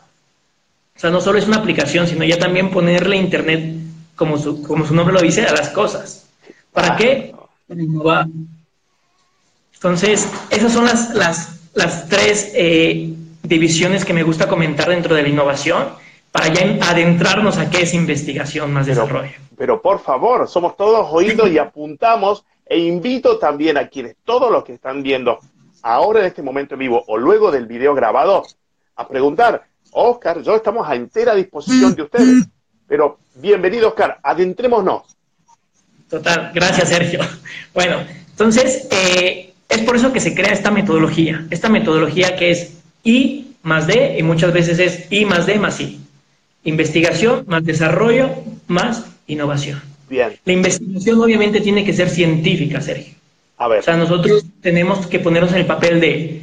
O 0.96 0.98
sea, 0.98 1.10
no 1.10 1.20
solo 1.20 1.38
es 1.38 1.46
una 1.46 1.58
aplicación, 1.58 2.06
sino 2.06 2.24
ya 2.24 2.38
también 2.38 2.70
ponerle 2.70 3.18
internet, 3.18 3.74
como 4.14 4.38
su, 4.38 4.62
como 4.62 4.86
su 4.86 4.94
nombre 4.94 5.12
lo 5.12 5.20
dice, 5.20 5.44
a 5.44 5.52
las 5.52 5.68
cosas. 5.68 6.30
¿Para 6.72 6.96
qué? 6.96 7.34
Para 7.68 7.82
innovar. 7.82 8.26
Entonces, 9.76 10.28
esas 10.50 10.72
son 10.72 10.86
las, 10.86 11.14
las, 11.14 12.08
tres 12.08 12.50
eh, 12.54 13.14
divisiones 13.42 14.04
que 14.04 14.14
me 14.14 14.22
gusta 14.22 14.48
comentar 14.48 14.88
dentro 14.88 15.14
de 15.14 15.22
la 15.22 15.28
innovación 15.28 15.90
para 16.32 16.48
ya 16.48 16.78
adentrarnos 16.88 17.58
a 17.58 17.70
qué 17.70 17.82
es 17.82 17.94
investigación 17.94 18.72
más 18.72 18.86
desarrollo. 18.86 19.32
Pero 19.56 19.80
por 19.80 20.00
favor, 20.00 20.48
somos 20.48 20.76
todos 20.76 21.06
oídos 21.10 21.50
y 21.50 21.58
apuntamos 21.58 22.44
e 22.64 22.78
invito 22.78 23.38
también 23.38 23.76
a 23.76 23.88
quienes, 23.88 24.16
todos 24.24 24.50
los 24.50 24.64
que 24.64 24.74
están 24.74 25.02
viendo 25.02 25.38
ahora 25.82 26.20
en 26.20 26.26
este 26.26 26.42
momento 26.42 26.74
en 26.74 26.80
vivo 26.80 27.04
o 27.06 27.16
luego 27.16 27.50
del 27.50 27.66
video 27.66 27.94
grabado, 27.94 28.44
a 28.96 29.06
preguntar, 29.06 29.66
Oscar, 29.92 30.42
yo 30.42 30.56
estamos 30.56 30.88
a 30.88 30.94
entera 30.94 31.34
disposición 31.34 31.94
de 31.94 32.02
ustedes. 32.02 32.46
Pero 32.88 33.18
bienvenido, 33.34 33.88
Oscar, 33.88 34.18
adentrémonos. 34.22 35.16
Total, 36.08 36.50
gracias, 36.54 36.88
Sergio. 36.88 37.20
Bueno, 37.74 37.98
entonces, 38.30 38.88
eh, 38.90 39.52
es 39.68 39.80
por 39.80 39.96
eso 39.96 40.12
que 40.12 40.20
se 40.20 40.34
crea 40.34 40.52
esta 40.52 40.70
metodología, 40.70 41.46
esta 41.50 41.68
metodología 41.68 42.36
que 42.36 42.50
es 42.50 42.74
I 43.04 43.52
más 43.62 43.86
D 43.86 44.16
y 44.18 44.22
muchas 44.22 44.52
veces 44.52 44.78
es 44.78 45.10
I 45.10 45.24
más 45.24 45.46
D 45.46 45.58
más 45.58 45.80
I. 45.80 46.00
Investigación 46.64 47.44
más 47.46 47.64
desarrollo 47.64 48.30
más 48.66 49.04
innovación. 49.26 49.80
Bien. 50.08 50.32
La 50.44 50.52
investigación 50.52 51.20
obviamente 51.20 51.60
tiene 51.60 51.84
que 51.84 51.92
ser 51.92 52.08
científica, 52.08 52.80
Sergio. 52.80 53.14
A 53.58 53.68
ver. 53.68 53.80
O 53.80 53.82
sea, 53.82 53.96
nosotros 53.96 54.44
tenemos 54.60 55.06
que 55.06 55.18
ponernos 55.18 55.52
en 55.52 55.58
el 55.58 55.66
papel 55.66 56.00
de, 56.00 56.42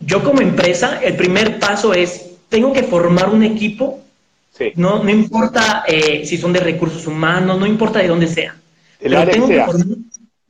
yo 0.00 0.22
como 0.22 0.40
empresa, 0.40 1.00
el 1.02 1.16
primer 1.16 1.58
paso 1.58 1.94
es, 1.94 2.30
tengo 2.48 2.72
que 2.72 2.82
formar 2.82 3.30
un 3.30 3.42
equipo, 3.42 4.00
sí. 4.56 4.72
no, 4.76 5.02
no 5.02 5.10
importa 5.10 5.84
eh, 5.88 6.24
si 6.24 6.36
son 6.36 6.52
de 6.52 6.60
recursos 6.60 7.06
humanos, 7.06 7.58
no 7.58 7.66
importa 7.66 7.98
de 7.98 8.08
dónde 8.08 8.26
sea. 8.26 8.56
El 9.00 9.16
área 9.16 9.46
sea 9.46 9.66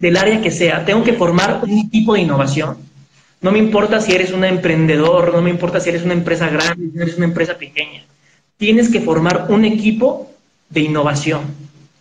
del 0.00 0.16
área 0.16 0.40
que 0.40 0.50
sea, 0.50 0.84
tengo 0.84 1.04
que 1.04 1.12
formar 1.12 1.60
un 1.62 1.78
equipo 1.78 2.14
de 2.14 2.22
innovación. 2.22 2.78
No 3.42 3.52
me 3.52 3.58
importa 3.58 4.00
si 4.00 4.12
eres 4.12 4.32
un 4.32 4.44
emprendedor, 4.44 5.32
no 5.32 5.42
me 5.42 5.50
importa 5.50 5.78
si 5.78 5.90
eres 5.90 6.02
una 6.02 6.14
empresa 6.14 6.48
grande, 6.48 6.90
si 6.90 6.98
eres 6.98 7.16
una 7.16 7.26
empresa 7.26 7.56
pequeña. 7.56 8.04
Tienes 8.56 8.90
que 8.90 9.00
formar 9.00 9.46
un 9.50 9.64
equipo 9.64 10.30
de 10.68 10.80
innovación 10.80 11.42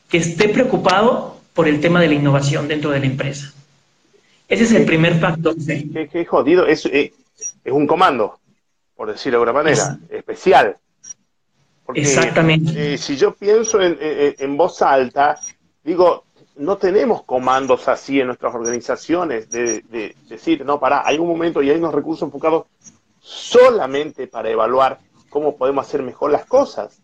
que 0.09 0.17
esté 0.17 0.49
preocupado 0.49 1.39
por 1.53 1.67
el 1.67 1.79
tema 1.79 2.01
de 2.01 2.07
la 2.07 2.13
innovación 2.13 2.67
dentro 2.67 2.89
de 2.91 2.99
la 2.99 3.05
empresa. 3.05 3.53
Ese 4.47 4.63
es 4.63 4.71
el 4.71 4.85
primer 4.85 5.19
factor. 5.19 5.55
Qué, 5.65 6.25
jodido. 6.25 6.65
Es, 6.65 6.85
eh, 6.87 7.13
es, 7.63 7.71
un 7.71 7.85
comando, 7.85 8.39
por 8.95 9.11
decirlo 9.11 9.39
de 9.39 9.43
alguna 9.43 9.63
manera, 9.63 9.99
especial. 10.09 10.77
Exactamente. 11.93 12.93
Eh, 12.93 12.97
si 12.97 13.15
yo 13.15 13.33
pienso 13.33 13.79
en, 13.81 13.97
en, 13.99 14.57
voz 14.57 14.81
alta, 14.81 15.39
digo, 15.83 16.25
no 16.59 16.77
tenemos 16.77 17.23
comandos 17.23 17.87
así 17.87 18.19
en 18.19 18.27
nuestras 18.27 18.53
organizaciones 18.53 19.49
de, 19.49 20.13
decir, 20.27 20.65
no, 20.65 20.79
para, 20.79 21.07
hay 21.07 21.17
un 21.17 21.27
momento 21.27 21.63
y 21.63 21.69
hay 21.69 21.77
unos 21.77 21.93
recursos 21.93 22.23
enfocados 22.23 22.65
solamente 23.21 24.27
para 24.27 24.49
evaluar 24.49 24.99
cómo 25.29 25.55
podemos 25.55 25.87
hacer 25.87 26.03
mejor 26.03 26.31
las 26.31 26.45
cosas. 26.45 26.99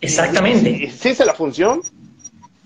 Exactamente. 0.00 0.84
¿Es 0.84 1.06
esa 1.06 1.24
la 1.24 1.34
función? 1.34 1.82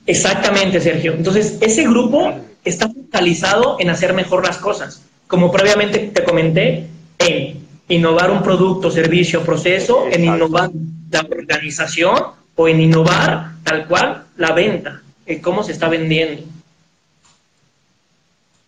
Exactamente, 0.07 0.81
Sergio. 0.81 1.13
Entonces, 1.13 1.59
ese 1.61 1.85
grupo 1.85 2.33
está 2.65 2.89
focalizado 2.89 3.77
en 3.79 3.91
hacer 3.91 4.15
mejor 4.15 4.47
las 4.47 4.59
cosas. 4.59 5.03
Como 5.27 5.53
previamente 5.53 5.99
te 5.99 6.25
comenté, 6.25 6.87
en 7.19 7.67
innovar 7.89 8.31
un 8.31 8.43
producto, 8.43 8.91
servicio, 8.91 9.43
proceso, 9.43 10.07
en 10.11 10.25
innovar 10.25 10.71
la 11.11 11.21
organización 11.21 12.17
o 12.57 12.69
en 12.69 12.81
innovar 12.81 13.53
tal 13.63 13.87
cual 13.87 14.25
la 14.37 14.53
venta, 14.53 15.03
en 15.27 15.41
cómo 15.41 15.63
se 15.63 15.73
está 15.73 15.89
vendiendo. 15.89 16.43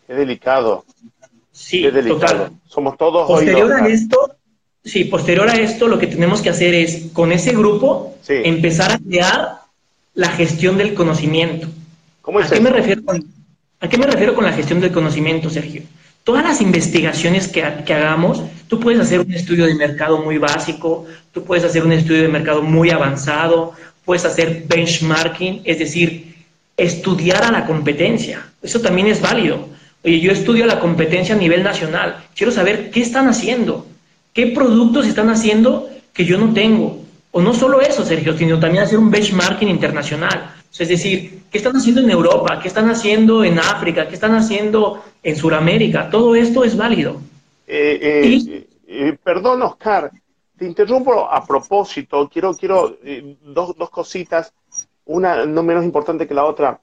Qué 0.06 0.14
delicado. 0.14 0.84
Sí, 1.52 1.82
Qué 1.82 1.90
delicado. 1.90 2.50
Somos 2.66 2.96
todos 2.98 3.28
posterior 3.28 3.72
a 3.72 3.88
esto, 3.88 4.36
sí, 4.84 5.04
posterior 5.04 5.48
a 5.48 5.54
esto, 5.54 5.86
lo 5.88 5.98
que 5.98 6.08
tenemos 6.08 6.42
que 6.42 6.50
hacer 6.50 6.74
es 6.74 7.10
con 7.12 7.32
ese 7.32 7.52
grupo 7.52 8.16
empezar 8.26 8.92
a 8.92 8.98
crear 8.98 9.60
la 10.14 10.28
gestión 10.30 10.76
del 10.76 10.94
conocimiento. 10.94 11.68
¿Cómo 12.22 12.40
es 12.40 12.50
¿A 12.50 12.54
qué 12.54 12.60
me 12.60 12.70
refiero 12.70 13.04
con, 13.04 13.24
¿A 13.80 13.88
qué 13.88 13.98
me 13.98 14.06
refiero 14.06 14.34
con 14.34 14.44
la 14.44 14.52
gestión 14.52 14.80
del 14.80 14.92
conocimiento, 14.92 15.48
Sergio? 15.50 15.82
Todas 16.24 16.42
las 16.42 16.60
investigaciones 16.60 17.48
que, 17.48 17.62
que, 17.84 17.94
hagamos, 17.94 18.42
tú 18.66 18.80
puedes 18.80 18.98
hacer 18.98 19.20
un 19.20 19.32
estudio 19.32 19.66
de 19.66 19.74
mercado 19.74 20.18
muy 20.18 20.38
básico, 20.38 21.04
tú 21.32 21.44
puedes 21.44 21.64
hacer 21.64 21.84
un 21.84 21.92
estudio 21.92 22.22
de 22.22 22.28
mercado 22.28 22.62
muy 22.62 22.90
avanzado, 22.90 23.74
puedes 24.04 24.24
hacer 24.24 24.64
benchmarking, 24.66 25.62
es 25.64 25.78
decir, 25.78 26.33
estudiar 26.76 27.44
a 27.44 27.52
la 27.52 27.66
competencia. 27.66 28.46
Eso 28.62 28.80
también 28.80 29.06
es 29.06 29.20
válido. 29.20 29.68
Oye, 30.04 30.20
yo 30.20 30.32
estudio 30.32 30.66
la 30.66 30.80
competencia 30.80 31.34
a 31.34 31.38
nivel 31.38 31.62
nacional. 31.62 32.24
Quiero 32.34 32.52
saber 32.52 32.90
qué 32.90 33.00
están 33.00 33.28
haciendo, 33.28 33.86
qué 34.32 34.48
productos 34.48 35.06
están 35.06 35.30
haciendo 35.30 35.88
que 36.12 36.24
yo 36.24 36.38
no 36.38 36.52
tengo. 36.52 37.04
O 37.30 37.40
no 37.40 37.52
solo 37.52 37.80
eso, 37.80 38.04
Sergio, 38.04 38.36
sino 38.36 38.60
también 38.60 38.84
hacer 38.84 38.98
un 38.98 39.10
benchmarking 39.10 39.68
internacional. 39.68 40.54
es 40.78 40.88
decir, 40.88 41.42
¿qué 41.50 41.58
están 41.58 41.76
haciendo 41.76 42.00
en 42.00 42.10
Europa? 42.10 42.60
¿Qué 42.60 42.68
están 42.68 42.88
haciendo 42.90 43.42
en 43.42 43.58
África? 43.58 44.06
¿Qué 44.06 44.14
están 44.14 44.34
haciendo 44.34 45.02
en 45.22 45.36
Sudamérica? 45.36 46.10
Todo 46.10 46.34
esto 46.34 46.64
es 46.64 46.76
válido. 46.76 47.20
Eh, 47.66 47.98
eh, 48.00 48.66
eh, 48.86 49.16
perdón, 49.22 49.62
Oscar, 49.62 50.12
te 50.56 50.64
interrumpo 50.64 51.28
a 51.28 51.44
propósito. 51.44 52.28
Quiero, 52.32 52.54
quiero 52.54 52.98
dos, 53.42 53.76
dos 53.76 53.90
cositas, 53.90 54.52
una 55.06 55.46
no 55.46 55.62
menos 55.62 55.84
importante 55.84 56.26
que 56.26 56.34
la 56.34 56.44
otra. 56.44 56.80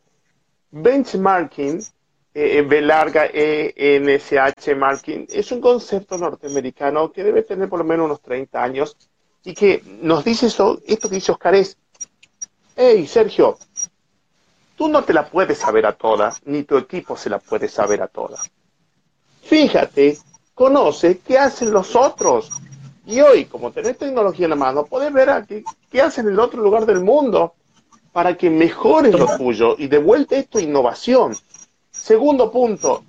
Benchmarking, 0.71 1.83
B 2.33 2.81
larga 2.81 3.25
E, 3.25 3.73
N, 3.75 4.19
marking, 4.77 5.27
es 5.29 5.51
un 5.51 5.59
concepto 5.59 6.17
norteamericano 6.17 7.11
que 7.11 7.23
debe 7.23 7.43
tener 7.43 7.67
por 7.67 7.79
lo 7.79 7.85
menos 7.85 8.05
unos 8.05 8.21
30 8.21 8.63
años 8.63 8.97
y 9.43 9.53
que 9.53 9.83
nos 10.01 10.23
dice 10.23 10.47
eso, 10.47 10.79
esto 10.85 11.09
que 11.09 11.15
dice 11.15 11.31
Oscar 11.31 11.55
es, 11.55 11.77
hey 12.75 13.05
Sergio, 13.05 13.57
tú 14.77 14.87
no 14.87 15.03
te 15.03 15.13
la 15.13 15.29
puedes 15.29 15.57
saber 15.57 15.85
a 15.85 15.93
todas, 15.93 16.41
ni 16.45 16.63
tu 16.63 16.77
equipo 16.77 17.17
se 17.17 17.29
la 17.29 17.39
puede 17.39 17.67
saber 17.67 18.01
a 18.01 18.07
todas. 18.07 18.49
Fíjate, 19.41 20.17
conoce 20.53 21.19
qué 21.19 21.37
hacen 21.37 21.71
los 21.71 21.95
otros. 21.95 22.49
Y 23.05 23.19
hoy, 23.19 23.45
como 23.45 23.71
tenés 23.71 23.97
tecnología 23.97 24.45
en 24.45 24.51
la 24.51 24.55
mano, 24.55 24.85
podés 24.85 25.11
ver 25.11 25.31
aquí 25.31 25.63
qué 25.91 26.01
hacen 26.01 26.27
en 26.27 26.33
el 26.33 26.39
otro 26.39 26.61
lugar 26.61 26.85
del 26.85 27.01
mundo 27.01 27.55
para 28.11 28.37
que 28.37 28.49
mejores 28.49 29.13
lo 29.13 29.37
tuyo 29.37 29.75
y 29.77 29.87
de 29.87 29.97
vuelta 29.97 30.35
esto 30.35 30.59
innovación. 30.59 31.35
Segundo 31.91 32.51
punto, 32.51 33.03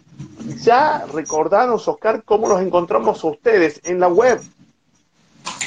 ya 0.63 1.07
recordanos, 1.13 1.89
Oscar, 1.89 2.23
cómo 2.25 2.49
los 2.49 2.61
encontramos 2.61 3.23
a 3.23 3.27
ustedes 3.27 3.81
en 3.85 4.01
la 4.01 4.09
web. 4.09 4.41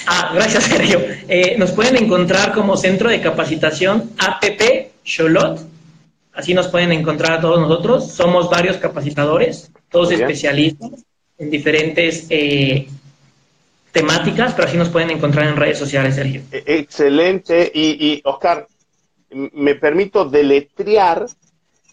Ah, 0.08 0.32
gracias, 0.34 0.66
Sergio. 0.66 1.00
Eh, 1.28 1.56
nos 1.58 1.72
pueden 1.72 1.98
encontrar 1.98 2.54
como 2.54 2.78
Centro 2.78 3.10
de 3.10 3.22
Capacitación 3.22 4.12
APP 4.18 4.92
Cholot. 5.04 5.60
Así 6.34 6.54
nos 6.54 6.68
pueden 6.68 6.92
encontrar 6.92 7.34
a 7.34 7.42
todos 7.42 7.60
nosotros. 7.60 8.12
Somos 8.12 8.50
varios 8.50 8.78
capacitadores, 8.78 9.72
todos 9.90 10.12
especialistas 10.12 10.92
en 11.38 11.50
diferentes 11.50 12.28
eh, 12.30 12.88
temáticas, 13.92 14.54
pero 14.54 14.68
así 14.68 14.78
nos 14.78 14.90
pueden 14.90 15.12
encontrar 15.12 15.48
en 15.48 15.56
redes 15.56 15.78
sociales, 15.78 16.16
Sergio. 16.16 16.42
E-, 16.52 16.64
excelente. 16.68 17.72
Y, 17.74 18.22
Oscar, 18.26 18.68
me 19.54 19.76
permito 19.76 20.26
deletrear 20.26 21.26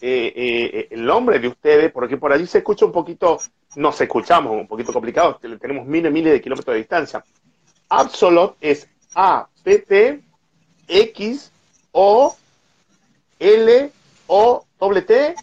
eh, 0.01 0.87
el 0.91 1.05
nombre 1.05 1.39
de 1.39 1.47
ustedes, 1.47 1.91
porque 1.91 2.17
por 2.17 2.33
allí 2.33 2.47
se 2.47 2.59
escucha 2.59 2.85
un 2.85 2.91
poquito, 2.91 3.39
nos 3.75 3.99
escuchamos 3.99 4.53
un 4.53 4.67
poquito 4.67 4.91
complicado, 4.91 5.39
tenemos 5.59 5.85
miles 5.85 6.09
y 6.09 6.13
miles 6.13 6.33
de 6.33 6.41
kilómetros 6.41 6.73
de 6.73 6.79
distancia. 6.79 7.23
Absolot 7.89 8.57
es 8.59 8.87
A, 9.13 9.47
P, 9.63 9.79
P, 9.79 10.19
X, 10.87 11.51
O, 11.91 12.35
L, 13.39 13.91
O, 14.27 14.65
doble 14.79 15.01
T. 15.03 15.35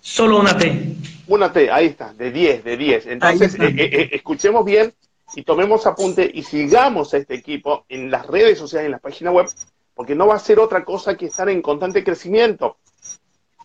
Solo 0.00 0.40
una 0.40 0.56
T. 0.56 0.96
Una 1.28 1.52
T, 1.52 1.70
ahí 1.70 1.86
está, 1.86 2.12
de 2.12 2.30
10, 2.30 2.64
de 2.64 2.76
10. 2.76 3.06
Entonces, 3.06 3.54
eh, 3.54 3.74
eh, 3.76 3.90
eh, 3.92 4.08
escuchemos 4.12 4.64
bien 4.64 4.92
y 5.34 5.42
tomemos 5.44 5.86
apunte 5.86 6.30
y 6.32 6.42
sigamos 6.42 7.14
a 7.14 7.18
este 7.18 7.34
equipo 7.34 7.86
en 7.88 8.10
las 8.10 8.26
redes 8.26 8.58
sociales, 8.58 8.86
en 8.86 8.92
la 8.92 8.98
página 8.98 9.30
web, 9.30 9.46
porque 9.94 10.14
no 10.14 10.26
va 10.26 10.36
a 10.36 10.38
ser 10.38 10.58
otra 10.58 10.84
cosa 10.84 11.16
que 11.16 11.26
estar 11.26 11.48
en 11.48 11.62
constante 11.62 12.04
crecimiento. 12.04 12.76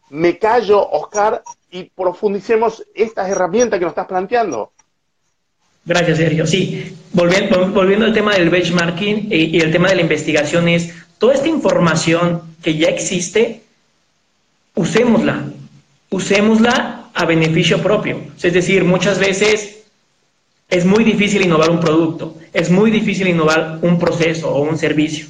Me 0.10 0.38
callo, 0.38 0.88
Oscar, 0.90 1.44
y 1.72 1.84
profundicemos 1.84 2.84
estas 2.96 3.30
herramientas 3.30 3.80
que 3.80 3.86
nos 3.86 3.92
estás 3.92 4.08
planteando. 4.08 4.72
Gracias, 5.86 6.18
Sergio. 6.18 6.46
Sí, 6.46 6.98
volviendo, 7.14 7.70
volviendo 7.72 8.06
al 8.06 8.14
tema 8.14 8.36
del 8.36 8.50
benchmarking 8.50 9.28
y, 9.32 9.58
y 9.58 9.60
el 9.60 9.72
tema 9.72 9.90
de 9.90 9.96
la 9.96 10.02
investigación 10.02 10.68
es, 10.68 10.94
toda 11.18 11.34
esta 11.34 11.48
información 11.48 12.42
que 12.62 12.76
ya 12.76 12.90
existe, 12.90 13.64
usémosla, 14.76 15.46
usémosla 16.10 17.10
a 17.14 17.26
beneficio 17.26 17.82
propio. 17.82 18.20
Es 18.42 18.54
decir, 18.54 18.84
muchas 18.84 19.20
veces 19.20 19.84
es 20.70 20.86
muy 20.86 21.04
difícil 21.04 21.42
innovar 21.42 21.70
un 21.70 21.80
producto, 21.80 22.36
es 22.54 22.70
muy 22.70 22.92
difícil 22.92 23.28
innovar 23.28 23.80
un 23.82 23.98
proceso 23.98 24.54
o 24.54 24.62
un 24.62 24.78
servicio. 24.78 25.28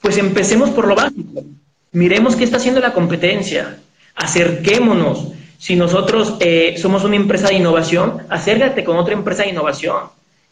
Pues 0.00 0.16
empecemos 0.18 0.70
por 0.70 0.86
lo 0.86 0.94
básico. 0.94 1.44
Miremos 1.92 2.36
qué 2.36 2.44
está 2.44 2.58
haciendo 2.58 2.80
la 2.80 2.92
competencia, 2.92 3.78
acerquémonos, 4.14 5.28
si 5.58 5.76
nosotros 5.76 6.36
eh, 6.40 6.76
somos 6.78 7.04
una 7.04 7.16
empresa 7.16 7.48
de 7.48 7.56
innovación, 7.56 8.22
acércate 8.30 8.82
con 8.82 8.96
otra 8.96 9.12
empresa 9.12 9.42
de 9.42 9.50
innovación 9.50 10.04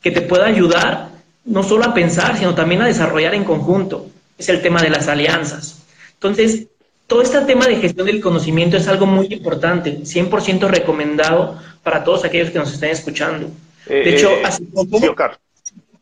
que 0.03 0.11
te 0.11 0.21
pueda 0.21 0.47
ayudar 0.47 1.09
no 1.47 1.63
solo 1.63 1.85
a 1.87 1.95
pensar, 1.95 2.37
sino 2.37 2.55
también 2.55 2.83
a 2.83 2.87
desarrollar 2.87 3.35
en 3.35 3.45
conjunto. 3.45 4.07
Es 4.37 4.51
el 4.51 4.61
tema 4.61 4.83
de 4.83 4.91
las 4.91 5.09
alianzas. 5.09 5.83
Entonces, 6.13 6.67
todo 7.07 7.23
este 7.23 7.41
tema 7.41 7.67
de 7.67 7.77
gestión 7.77 8.07
del 8.07 8.21
conocimiento 8.21 8.77
es 8.77 8.87
algo 8.87 9.07
muy 9.07 9.29
importante, 9.31 10.01
100% 10.01 10.69
recomendado 10.69 11.59
para 11.83 12.05
todos 12.05 12.25
aquellos 12.25 12.51
que 12.51 12.59
nos 12.59 12.75
estén 12.75 12.91
escuchando. 12.91 13.49
De 13.87 14.03
eh, 14.03 14.15
hecho, 14.15 14.31
eh, 14.31 14.43
hace 14.45 14.63
poco 14.65 15.01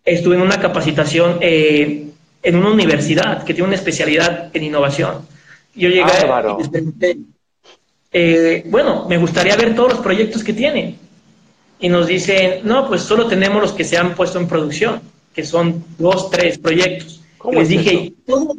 estuve 0.04 0.34
en 0.34 0.40
una 0.40 0.60
capacitación 0.60 1.38
en 2.46 2.54
una 2.54 2.70
universidad 2.70 3.42
que 3.42 3.54
tiene 3.54 3.66
una 3.66 3.76
especialidad 3.76 4.50
en 4.54 4.62
innovación. 4.62 5.26
Yo 5.74 5.88
llegué 5.88 6.04
ah, 6.04 6.56
y 6.62 7.26
eh, 8.12 8.62
bueno, 8.66 9.06
me 9.08 9.18
gustaría 9.18 9.56
ver 9.56 9.74
todos 9.74 9.94
los 9.94 10.00
proyectos 10.00 10.44
que 10.44 10.52
tienen. 10.52 10.96
Y 11.80 11.88
nos 11.88 12.06
dicen, 12.06 12.60
no, 12.62 12.86
pues 12.86 13.02
solo 13.02 13.26
tenemos 13.26 13.60
los 13.60 13.72
que 13.72 13.82
se 13.82 13.98
han 13.98 14.14
puesto 14.14 14.38
en 14.38 14.46
producción, 14.46 15.00
que 15.34 15.44
son 15.44 15.84
dos, 15.98 16.30
tres 16.30 16.56
proyectos. 16.58 17.20
Y 17.50 17.56
les 17.56 17.68
dije, 17.68 17.92
¿y 17.94 18.10
todo, 18.24 18.54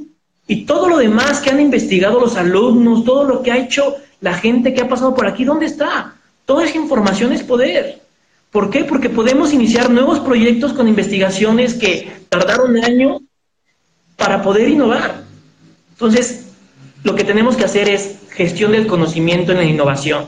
y 0.47 0.65
todo 0.65 0.89
lo 0.89 0.97
demás 0.97 1.39
que 1.39 1.49
han 1.49 1.61
investigado 1.61 2.19
los 2.19 2.35
alumnos, 2.35 3.05
todo 3.05 3.23
lo 3.23 3.41
que 3.41 3.53
ha 3.53 3.57
hecho 3.57 3.95
la 4.19 4.33
gente 4.33 4.73
que 4.73 4.81
ha 4.81 4.89
pasado 4.89 5.15
por 5.15 5.27
aquí, 5.27 5.45
¿dónde 5.45 5.65
está? 5.65 6.13
Toda 6.45 6.65
esa 6.65 6.77
información 6.77 7.31
es 7.31 7.41
poder. 7.41 8.01
¿Por 8.51 8.69
qué? 8.69 8.83
Porque 8.83 9.09
podemos 9.09 9.53
iniciar 9.53 9.89
nuevos 9.89 10.19
proyectos 10.19 10.73
con 10.73 10.89
investigaciones 10.89 11.73
que 11.73 12.11
tardaron 12.27 12.83
años 12.83 13.21
para 14.17 14.41
poder 14.41 14.67
innovar. 14.67 15.23
Entonces, 15.91 16.47
lo 17.03 17.15
que 17.15 17.23
tenemos 17.23 17.55
que 17.55 17.63
hacer 17.63 17.87
es 17.87 18.17
gestión 18.31 18.73
del 18.73 18.87
conocimiento 18.87 19.53
en 19.53 19.59
la 19.59 19.63
innovación. 19.63 20.25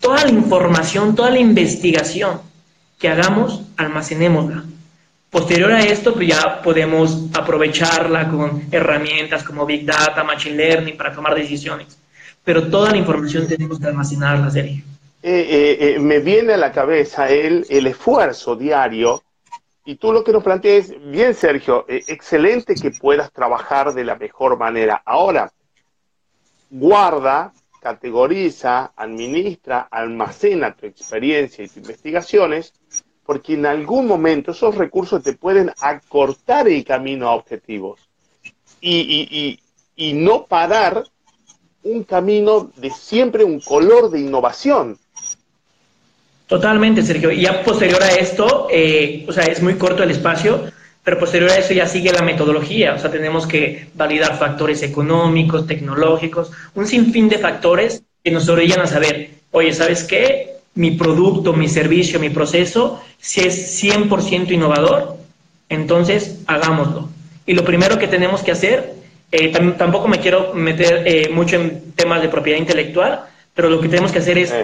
Toda 0.00 0.24
la 0.24 0.30
información, 0.30 1.14
toda 1.14 1.30
la 1.30 1.38
investigación 1.38 2.40
que 2.98 3.08
hagamos, 3.08 3.62
almacenémosla. 3.76 4.64
Posterior 5.30 5.72
a 5.72 5.80
esto, 5.80 6.14
pues 6.14 6.28
ya 6.28 6.62
podemos 6.62 7.26
aprovecharla 7.34 8.28
con 8.30 8.62
herramientas 8.70 9.44
como 9.44 9.66
Big 9.66 9.84
Data, 9.84 10.24
Machine 10.24 10.56
Learning 10.56 10.96
para 10.96 11.12
tomar 11.12 11.34
decisiones. 11.34 11.98
Pero 12.42 12.68
toda 12.68 12.92
la 12.92 12.96
información 12.96 13.46
tenemos 13.46 13.78
que 13.78 13.86
almacenarla, 13.86 14.50
Sergio. 14.50 14.82
Eh, 15.22 15.46
eh, 15.50 15.78
eh, 15.80 15.98
me 15.98 16.20
viene 16.20 16.54
a 16.54 16.56
la 16.56 16.72
cabeza 16.72 17.28
el, 17.28 17.66
el 17.68 17.88
esfuerzo 17.88 18.56
diario 18.56 19.22
y 19.88 19.96
tú 19.96 20.12
lo 20.12 20.22
que 20.22 20.32
nos 20.32 20.44
planteas, 20.44 20.92
bien 21.06 21.34
Sergio, 21.34 21.86
excelente 21.88 22.74
que 22.74 22.90
puedas 22.90 23.32
trabajar 23.32 23.94
de 23.94 24.04
la 24.04 24.16
mejor 24.16 24.58
manera. 24.58 25.02
Ahora, 25.02 25.50
guarda, 26.68 27.54
categoriza, 27.80 28.92
administra, 28.94 29.88
almacena 29.90 30.76
tu 30.76 30.84
experiencia 30.84 31.64
y 31.64 31.68
tus 31.68 31.78
investigaciones 31.78 32.74
porque 33.24 33.54
en 33.54 33.64
algún 33.64 34.06
momento 34.06 34.50
esos 34.50 34.74
recursos 34.74 35.22
te 35.22 35.32
pueden 35.32 35.72
acortar 35.80 36.68
el 36.68 36.84
camino 36.84 37.26
a 37.26 37.34
objetivos 37.34 38.10
y, 38.82 39.58
no 39.96 40.44
parar 40.44 41.02
un 41.82 42.04
camino 42.04 42.70
de 42.76 42.90
siempre 42.90 43.42
un 43.42 43.58
color 43.60 44.10
de 44.10 44.20
innovación. 44.20 44.98
Totalmente, 46.48 47.02
Sergio. 47.02 47.30
Y 47.30 47.42
ya 47.42 47.62
posterior 47.62 48.02
a 48.02 48.08
esto, 48.08 48.66
eh, 48.72 49.24
o 49.28 49.32
sea, 49.32 49.44
es 49.44 49.62
muy 49.62 49.74
corto 49.74 50.02
el 50.02 50.10
espacio, 50.10 50.64
pero 51.04 51.20
posterior 51.20 51.50
a 51.50 51.58
eso 51.58 51.72
ya 51.72 51.86
sigue 51.86 52.10
la 52.12 52.22
metodología. 52.22 52.94
O 52.94 52.98
sea, 52.98 53.10
tenemos 53.10 53.46
que 53.46 53.88
validar 53.94 54.36
factores 54.36 54.82
económicos, 54.82 55.66
tecnológicos, 55.66 56.50
un 56.74 56.86
sinfín 56.86 57.28
de 57.28 57.38
factores 57.38 58.02
que 58.24 58.32
nos 58.32 58.48
orillan 58.48 58.80
a 58.80 58.86
saber, 58.86 59.30
oye, 59.52 59.72
¿sabes 59.72 60.02
qué? 60.02 60.58
mi 60.78 60.92
producto, 60.92 61.52
mi 61.52 61.68
servicio, 61.68 62.20
mi 62.20 62.30
proceso, 62.30 63.02
si 63.18 63.40
es 63.40 63.82
100% 63.82 64.52
innovador, 64.52 65.16
entonces 65.68 66.38
hagámoslo. 66.46 67.08
Y 67.46 67.54
lo 67.54 67.64
primero 67.64 67.98
que 67.98 68.06
tenemos 68.06 68.42
que 68.42 68.52
hacer, 68.52 68.94
eh, 69.32 69.50
tampoco 69.76 70.06
me 70.06 70.20
quiero 70.20 70.54
meter 70.54 71.02
eh, 71.04 71.30
mucho 71.30 71.56
en 71.56 71.92
temas 71.96 72.22
de 72.22 72.28
propiedad 72.28 72.60
intelectual, 72.60 73.24
pero 73.54 73.68
lo 73.68 73.80
que 73.80 73.88
tenemos 73.88 74.12
que 74.12 74.20
hacer 74.20 74.38
es. 74.38 74.54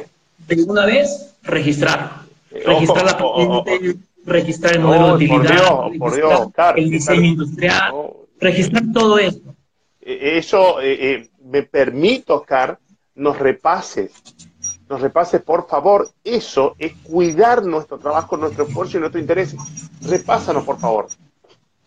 De 0.47 0.63
una 0.65 0.87
vez, 0.87 1.35
registrarlo. 1.43 2.25
Registrar 2.51 3.05
la 3.05 3.19
patente, 3.19 3.97
registrar 4.25 4.75
el 4.75 4.81
modelo 4.81 5.07
de 5.09 5.13
utilidad, 5.15 6.77
el 6.77 6.91
diseño 6.91 7.25
industrial, 7.25 7.93
registrar 8.39 8.85
todo 8.93 9.19
esto. 9.19 9.55
Eso 10.01 10.77
me 11.45 11.63
permite, 11.63 12.33
Oscar, 12.33 12.79
nos 13.15 13.39
repases 13.39 14.13
nos 14.89 15.01
repase, 15.01 15.41
por 15.41 15.67
favor. 15.67 16.09
Eso 16.23 16.77
es 16.79 16.93
cuidar 17.03 17.65
nuestro 17.65 17.99
trabajo, 17.99 18.37
nuestro 18.37 18.65
esfuerzo 18.65 18.97
y 18.97 19.01
nuestro 19.01 19.21
interés. 19.21 19.55
Repásanos, 20.03 20.65
por 20.65 20.79
favor. 20.79 21.09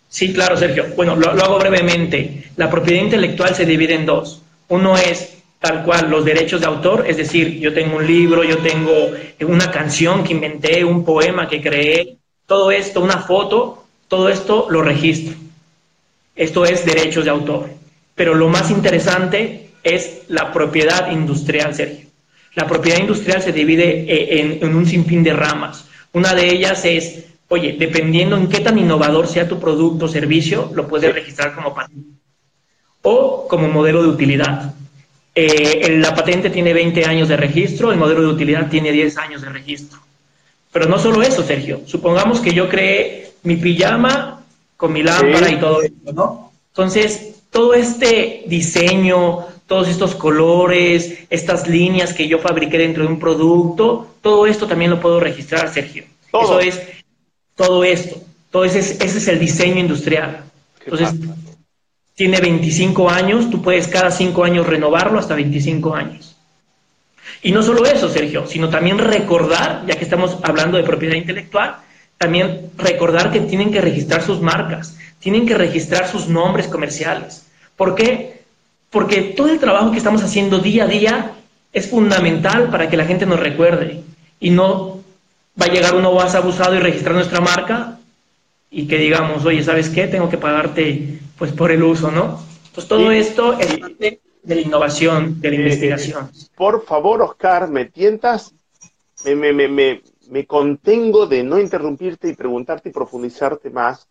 Sí, 0.09 0.33
claro, 0.33 0.57
Sergio. 0.57 0.85
Bueno, 0.95 1.15
lo, 1.15 1.29
hago 1.29 1.59
brevemente. 1.59 2.51
La 2.55 2.69
propiedad 2.69 3.03
intelectual 3.03 3.55
se 3.55 3.65
divide 3.65 3.95
en 3.95 4.05
dos. 4.05 4.41
Uno 4.69 4.97
es 4.97 5.36
tal 5.59 5.83
cual 5.83 6.09
los 6.09 6.23
derechos 6.23 6.61
de 6.61 6.67
autor, 6.67 7.05
es 7.07 7.17
decir, 7.17 7.59
yo 7.59 7.73
tengo 7.73 7.97
un 7.97 8.07
libro, 8.07 8.43
yo 8.43 8.59
tengo 8.59 8.91
una 9.41 9.71
canción 9.71 10.23
que 10.23 10.33
inventé, 10.33 10.83
un 10.83 11.03
poema 11.03 11.47
que 11.47 11.61
creé, 11.61 12.17
todo 12.45 12.71
esto, 12.71 13.01
una 13.01 13.19
foto, 13.19 13.85
todo 14.07 14.29
esto 14.29 14.67
lo 14.69 14.81
registro. 14.81 15.35
Esto 16.35 16.65
es 16.65 16.85
derechos 16.85 17.25
de 17.25 17.31
autor. 17.31 17.69
Pero 18.15 18.35
lo 18.35 18.47
más 18.47 18.71
interesante 18.71 19.71
es 19.83 20.23
la 20.27 20.51
propiedad 20.51 21.11
industrial, 21.11 21.73
Sergio. 21.73 22.07
La 22.55 22.67
propiedad 22.67 22.99
industrial 22.99 23.41
se 23.41 23.51
divide 23.51 24.05
eh, 24.07 24.59
en, 24.61 24.75
un 24.75 24.85
sinfín 24.85 25.23
de 25.23 25.33
ramas. 25.33 25.85
Una 26.13 26.33
de 26.33 26.49
ellas 26.49 26.85
es, 26.85 27.25
oye, 27.49 27.75
dependiendo 27.77 28.35
en 28.35 28.47
qué 28.47 28.59
tan 28.59 28.79
innovador 28.79 29.27
sea 29.27 29.47
tu 29.47 29.59
producto 29.59 30.05
o 30.05 30.07
servicio, 30.09 30.71
lo 30.73 30.87
puedes 30.87 31.13
registrar 31.13 31.53
como 31.53 31.75
patente 31.75 32.17
o 33.03 33.47
como 33.47 33.67
modelo 33.67 34.01
de 34.01 34.09
utilidad. 34.09 34.73
Eh, 35.39 35.99
la 35.99 36.15
patente 36.15 36.49
tiene 36.49 36.73
20 36.73 37.05
años 37.05 37.27
de 37.27 37.37
registro, 37.37 37.91
el 37.91 37.99
modelo 37.99 38.21
de 38.21 38.27
utilidad 38.29 38.71
tiene 38.71 38.91
10 38.91 39.19
años 39.19 39.43
de 39.43 39.49
registro. 39.49 39.99
Pero 40.71 40.87
no 40.87 40.97
solo 40.97 41.21
eso, 41.21 41.43
Sergio. 41.43 41.81
Supongamos 41.85 42.39
que 42.39 42.55
yo 42.55 42.67
creé 42.67 43.33
mi 43.43 43.55
pijama 43.55 44.43
con 44.75 44.91
mi 44.91 45.03
lámpara 45.03 45.51
y 45.51 45.59
todo 45.59 45.83
eso, 45.83 45.93
¿no? 46.11 46.51
Entonces, 46.69 47.35
todo 47.51 47.75
este 47.75 48.45
diseño, 48.47 49.45
todos 49.67 49.87
estos 49.89 50.15
colores, 50.15 51.19
estas 51.29 51.67
líneas 51.67 52.15
que 52.15 52.27
yo 52.27 52.39
fabriqué 52.39 52.79
dentro 52.79 53.03
de 53.03 53.09
un 53.09 53.19
producto, 53.19 54.15
todo 54.23 54.47
esto 54.47 54.65
también 54.65 54.89
lo 54.89 54.99
puedo 54.99 55.19
registrar, 55.19 55.71
Sergio. 55.71 56.05
Eso 56.33 56.59
es 56.59 56.81
todo 57.53 57.83
esto. 57.83 58.19
Todo 58.49 58.65
ese, 58.65 58.79
ese 58.79 59.05
es 59.05 59.27
el 59.27 59.37
diseño 59.37 59.77
industrial. 59.77 60.45
Entonces, 60.83 61.13
tiene 62.17 62.41
25 62.41 63.11
años, 63.11 63.47
tú 63.51 63.61
puedes 63.61 63.87
cada 63.87 64.09
5 64.09 64.43
años 64.43 64.65
renovarlo 64.65 65.19
hasta 65.19 65.35
25 65.35 65.93
años. 65.93 66.35
Y 67.43 67.51
no 67.51 67.61
solo 67.61 67.85
eso, 67.85 68.09
Sergio, 68.09 68.47
sino 68.47 68.69
también 68.69 68.97
recordar, 68.97 69.83
ya 69.85 69.95
que 69.95 70.03
estamos 70.03 70.35
hablando 70.41 70.77
de 70.77 70.83
propiedad 70.83 71.13
intelectual, 71.13 71.75
también 72.17 72.71
recordar 72.75 73.31
que 73.31 73.41
tienen 73.41 73.71
que 73.71 73.81
registrar 73.81 74.23
sus 74.23 74.41
marcas, 74.41 74.97
tienen 75.19 75.45
que 75.45 75.53
registrar 75.53 76.07
sus 76.07 76.27
nombres 76.27 76.67
comerciales. 76.67 77.45
¿Por 77.75 77.93
qué? 77.93 78.41
Porque 78.89 79.21
todo 79.37 79.49
el 79.49 79.59
trabajo 79.59 79.91
que 79.91 79.99
estamos 79.99 80.23
haciendo 80.23 80.57
día 80.57 80.85
a 80.85 80.87
día 80.87 81.31
es 81.71 81.87
fundamental 81.87 82.71
para 82.71 82.89
que 82.89 82.97
la 82.97 83.05
gente 83.05 83.27
nos 83.27 83.39
recuerde 83.39 84.01
y 84.39 84.49
no 84.49 85.03
va 85.61 85.67
a 85.67 85.71
llegar 85.71 85.93
uno 85.93 86.13
más 86.13 86.33
abusado 86.33 86.73
y 86.73 86.79
registrar 86.79 87.13
nuestra 87.13 87.41
marca 87.41 87.99
y 88.71 88.87
que 88.87 88.97
digamos, 88.97 89.45
oye, 89.45 89.63
¿sabes 89.63 89.89
qué? 89.89 90.07
Tengo 90.07 90.29
que 90.29 90.39
pagarte 90.39 91.19
pues 91.37 91.51
por 91.51 91.71
el 91.71 91.83
uso, 91.83 92.11
¿no? 92.11 92.39
Entonces 92.67 92.87
todo 92.87 93.11
esto 93.11 93.53
es 93.59 93.77
parte 93.77 94.21
de 94.43 94.55
la 94.55 94.61
innovación, 94.61 95.39
de 95.41 95.49
la 95.49 95.55
investigación. 95.55 96.31
Por 96.55 96.85
favor, 96.85 97.21
Oscar, 97.21 97.69
me 97.69 97.85
tientas, 97.85 98.53
me, 99.25 99.35
me, 99.35 99.67
me, 99.67 100.01
me, 100.29 100.45
contengo 100.45 101.25
de 101.25 101.43
no 101.43 101.59
interrumpirte 101.59 102.29
y 102.29 102.33
preguntarte 102.33 102.89
y 102.89 102.91
profundizarte 102.91 103.69
más. 103.69 104.07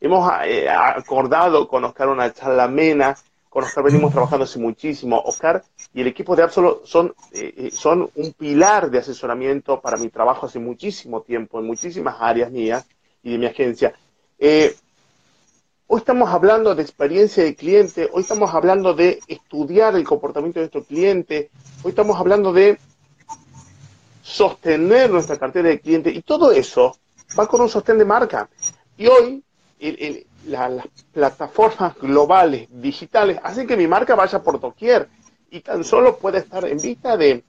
Hemos 0.00 0.30
eh, 0.46 0.68
acordado 0.68 1.68
con 1.68 1.84
Oscar 1.84 2.08
una 2.08 2.32
charla 2.32 2.64
amena 2.64 3.16
con 3.50 3.64
Oscar 3.64 3.82
venimos 3.84 4.12
trabajando 4.12 4.44
hace 4.44 4.60
muchísimo. 4.60 5.20
Oscar 5.20 5.62
y 5.92 6.00
el 6.00 6.06
equipo 6.06 6.36
de 6.36 6.44
Absolo 6.44 6.82
son, 6.84 7.14
eh, 7.32 7.52
eh, 7.56 7.70
son 7.72 8.08
un 8.14 8.32
pilar 8.32 8.90
de 8.90 8.98
asesoramiento 8.98 9.80
para 9.80 9.96
mi 9.96 10.08
trabajo 10.08 10.46
hace 10.46 10.60
muchísimo 10.60 11.20
tiempo, 11.22 11.58
en 11.58 11.66
muchísimas 11.66 12.16
áreas 12.20 12.50
mías 12.52 12.86
y 13.24 13.32
de 13.32 13.38
mi 13.38 13.46
agencia. 13.46 13.92
Eh, 14.38 14.74
hoy 15.92 15.98
estamos 15.98 16.30
hablando 16.30 16.72
de 16.76 16.82
experiencia 16.82 17.42
de 17.42 17.56
cliente, 17.56 18.08
hoy 18.12 18.22
estamos 18.22 18.54
hablando 18.54 18.94
de 18.94 19.18
estudiar 19.26 19.96
el 19.96 20.04
comportamiento 20.04 20.60
de 20.60 20.66
nuestro 20.66 20.84
cliente, 20.84 21.50
hoy 21.82 21.90
estamos 21.90 22.16
hablando 22.16 22.52
de 22.52 22.78
sostener 24.22 25.10
nuestra 25.10 25.36
cartera 25.36 25.68
de 25.68 25.80
cliente 25.80 26.10
y 26.10 26.22
todo 26.22 26.52
eso 26.52 26.96
va 27.36 27.48
con 27.48 27.60
un 27.60 27.68
sostén 27.68 27.98
de 27.98 28.04
marca. 28.04 28.48
Y 28.96 29.08
hoy 29.08 29.42
el, 29.80 30.24
las 30.46 30.86
plataformas 31.12 31.96
globales 31.98 32.68
digitales 32.70 33.40
hacen 33.42 33.66
que 33.66 33.76
mi 33.76 33.88
marca 33.88 34.14
vaya 34.14 34.40
por 34.40 34.60
doquier 34.60 35.08
y 35.50 35.58
tan 35.58 35.82
solo 35.82 36.18
puede 36.18 36.38
estar 36.38 36.64
en 36.66 36.78
vista 36.78 37.16
de 37.16 37.42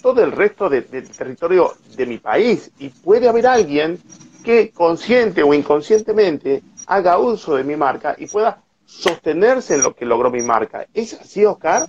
todo 0.00 0.24
el 0.24 0.32
resto 0.32 0.70
del 0.70 0.86
territorio 0.86 1.74
de 1.94 2.06
mi 2.06 2.16
país 2.16 2.70
y 2.78 2.88
puede 2.88 3.28
haber 3.28 3.46
alguien 3.46 4.00
que 4.42 4.70
consciente 4.70 5.42
o 5.42 5.52
inconscientemente 5.52 6.62
haga 6.88 7.18
uso 7.18 7.54
de 7.54 7.64
mi 7.64 7.76
marca 7.76 8.16
y 8.18 8.26
pueda 8.26 8.62
sostenerse 8.86 9.74
en 9.74 9.82
lo 9.82 9.94
que 9.94 10.06
logró 10.06 10.30
mi 10.30 10.42
marca. 10.42 10.86
¿Es 10.94 11.12
así, 11.12 11.44
Oscar? 11.44 11.86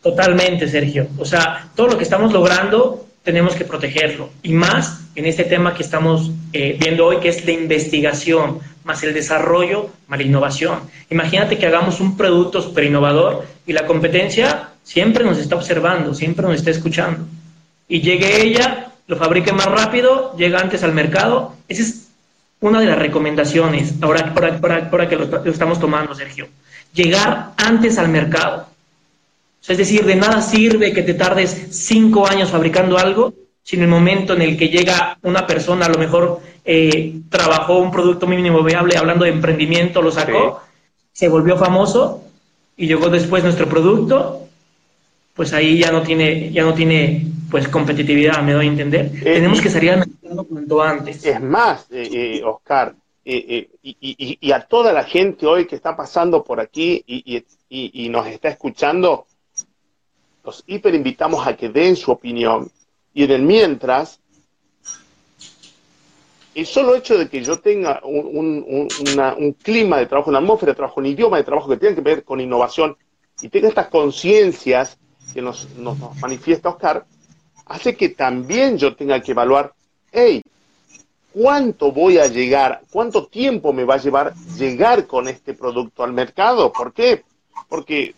Totalmente, 0.00 0.68
Sergio. 0.68 1.08
O 1.18 1.24
sea, 1.24 1.68
todo 1.74 1.88
lo 1.88 1.98
que 1.98 2.04
estamos 2.04 2.32
logrando 2.32 3.06
tenemos 3.24 3.56
que 3.56 3.64
protegerlo. 3.64 4.30
Y 4.44 4.52
más 4.52 5.00
en 5.16 5.26
este 5.26 5.42
tema 5.42 5.74
que 5.74 5.82
estamos 5.82 6.30
eh, 6.52 6.76
viendo 6.80 7.06
hoy, 7.06 7.18
que 7.18 7.28
es 7.28 7.44
la 7.44 7.50
investigación, 7.50 8.60
más 8.84 9.02
el 9.02 9.12
desarrollo, 9.12 9.90
más 10.06 10.20
la 10.20 10.24
innovación. 10.24 10.78
Imagínate 11.10 11.58
que 11.58 11.66
hagamos 11.66 12.00
un 12.00 12.16
producto 12.16 12.62
súper 12.62 12.84
innovador 12.84 13.44
y 13.66 13.72
la 13.72 13.84
competencia 13.86 14.68
siempre 14.84 15.24
nos 15.24 15.38
está 15.38 15.56
observando, 15.56 16.14
siempre 16.14 16.46
nos 16.46 16.54
está 16.54 16.70
escuchando. 16.70 17.26
Y 17.88 18.00
llegue 18.00 18.42
ella, 18.42 18.92
lo 19.08 19.16
fabrique 19.16 19.52
más 19.52 19.66
rápido, 19.66 20.36
llega 20.36 20.60
antes 20.60 20.84
al 20.84 20.92
mercado. 20.92 21.56
Esa 21.66 21.82
es 21.82 22.05
una 22.60 22.80
de 22.80 22.86
las 22.86 22.98
recomendaciones, 22.98 23.94
ahora, 24.00 24.34
ahora, 24.90 25.08
que 25.08 25.16
lo 25.16 25.44
estamos 25.50 25.78
tomando, 25.78 26.14
Sergio. 26.14 26.48
Llegar 26.92 27.52
antes 27.56 27.98
al 27.98 28.08
mercado 28.08 28.66
es 29.68 29.78
decir, 29.78 30.04
de 30.04 30.14
nada 30.14 30.42
sirve 30.42 30.92
que 30.92 31.02
te 31.02 31.14
tardes 31.14 31.68
cinco 31.70 32.26
años 32.26 32.50
fabricando 32.50 32.98
algo, 32.98 33.34
si 33.62 33.76
en 33.76 33.82
el 33.82 33.88
momento 33.88 34.34
en 34.34 34.42
el 34.42 34.56
que 34.56 34.68
llega 34.68 35.18
una 35.22 35.46
persona, 35.46 35.86
a 35.86 35.88
lo 35.88 35.98
mejor 35.98 36.40
eh, 36.64 37.14
trabajó 37.28 37.78
un 37.78 37.90
producto 37.90 38.28
mínimo 38.28 38.62
viable, 38.62 38.96
hablando 38.96 39.24
de 39.24 39.32
emprendimiento, 39.32 40.02
lo 40.02 40.12
sacó, 40.12 40.60
se 41.12 41.28
volvió 41.28 41.56
famoso 41.56 42.22
y 42.76 42.86
llegó 42.86 43.08
después 43.08 43.42
nuestro 43.42 43.68
producto, 43.68 44.42
pues 45.34 45.52
ahí 45.52 45.78
ya 45.78 45.90
no 45.90 46.02
tiene, 46.02 46.52
ya 46.52 46.62
no 46.62 46.72
tiene 46.72 47.26
pues 47.50 47.66
competitividad, 47.66 48.42
me 48.42 48.52
doy 48.52 48.66
a 48.66 48.70
entender. 48.70 49.10
Eh, 49.16 49.34
Tenemos 49.34 49.60
que 49.60 49.70
salir 49.70 49.90
al 49.90 49.98
mercado 49.98 50.15
antes. 50.82 51.24
Es 51.24 51.40
más, 51.40 51.86
eh, 51.90 52.08
eh 52.12 52.44
Oscar, 52.44 52.94
eh, 53.24 53.68
y, 53.82 54.38
y, 54.40 54.52
a 54.52 54.60
toda 54.60 54.92
la 54.92 55.02
gente 55.02 55.46
hoy 55.46 55.66
que 55.66 55.74
está 55.74 55.96
pasando 55.96 56.44
por 56.44 56.60
aquí 56.60 57.02
y, 57.06 58.08
nos 58.08 58.26
está 58.28 58.48
escuchando, 58.48 59.26
los 60.44 60.62
hiper 60.66 60.94
invitamos 60.94 61.44
a 61.44 61.56
que 61.56 61.68
den 61.68 61.96
su 61.96 62.12
opinión. 62.12 62.70
Y 63.12 63.24
en 63.24 63.30
el 63.32 63.42
mientras, 63.42 64.20
el 66.54 66.66
solo 66.66 66.94
hecho 66.94 67.18
de 67.18 67.28
que 67.28 67.42
yo 67.42 67.58
tenga 67.58 68.00
un, 68.04 69.54
clima 69.62 69.98
de 69.98 70.06
trabajo, 70.06 70.30
una 70.30 70.38
atmósfera 70.38 70.72
de 70.72 70.76
trabajo, 70.76 71.00
un 71.00 71.06
idioma 71.06 71.36
de 71.36 71.44
trabajo 71.44 71.68
que 71.68 71.76
tenga 71.76 71.96
que 71.96 72.00
ver 72.00 72.24
con 72.24 72.40
innovación 72.40 72.96
y 73.42 73.48
tenga 73.48 73.68
estas 73.68 73.88
conciencias 73.88 74.98
que 75.34 75.42
nos, 75.42 75.68
nos, 75.76 75.98
manifiesta 76.20 76.68
Oscar, 76.68 77.04
hace 77.66 77.96
que 77.96 78.10
también 78.10 78.78
yo 78.78 78.94
tenga 78.94 79.20
que 79.20 79.32
evaluar, 79.32 79.74
hey, 80.18 80.42
¿cuánto 81.30 81.92
voy 81.92 82.16
a 82.16 82.26
llegar? 82.26 82.80
¿Cuánto 82.90 83.26
tiempo 83.26 83.74
me 83.74 83.84
va 83.84 83.96
a 83.96 83.98
llevar 83.98 84.34
llegar 84.56 85.06
con 85.06 85.28
este 85.28 85.52
producto 85.52 86.02
al 86.02 86.14
mercado? 86.14 86.72
¿Por 86.72 86.94
qué? 86.94 87.22
Porque 87.68 88.14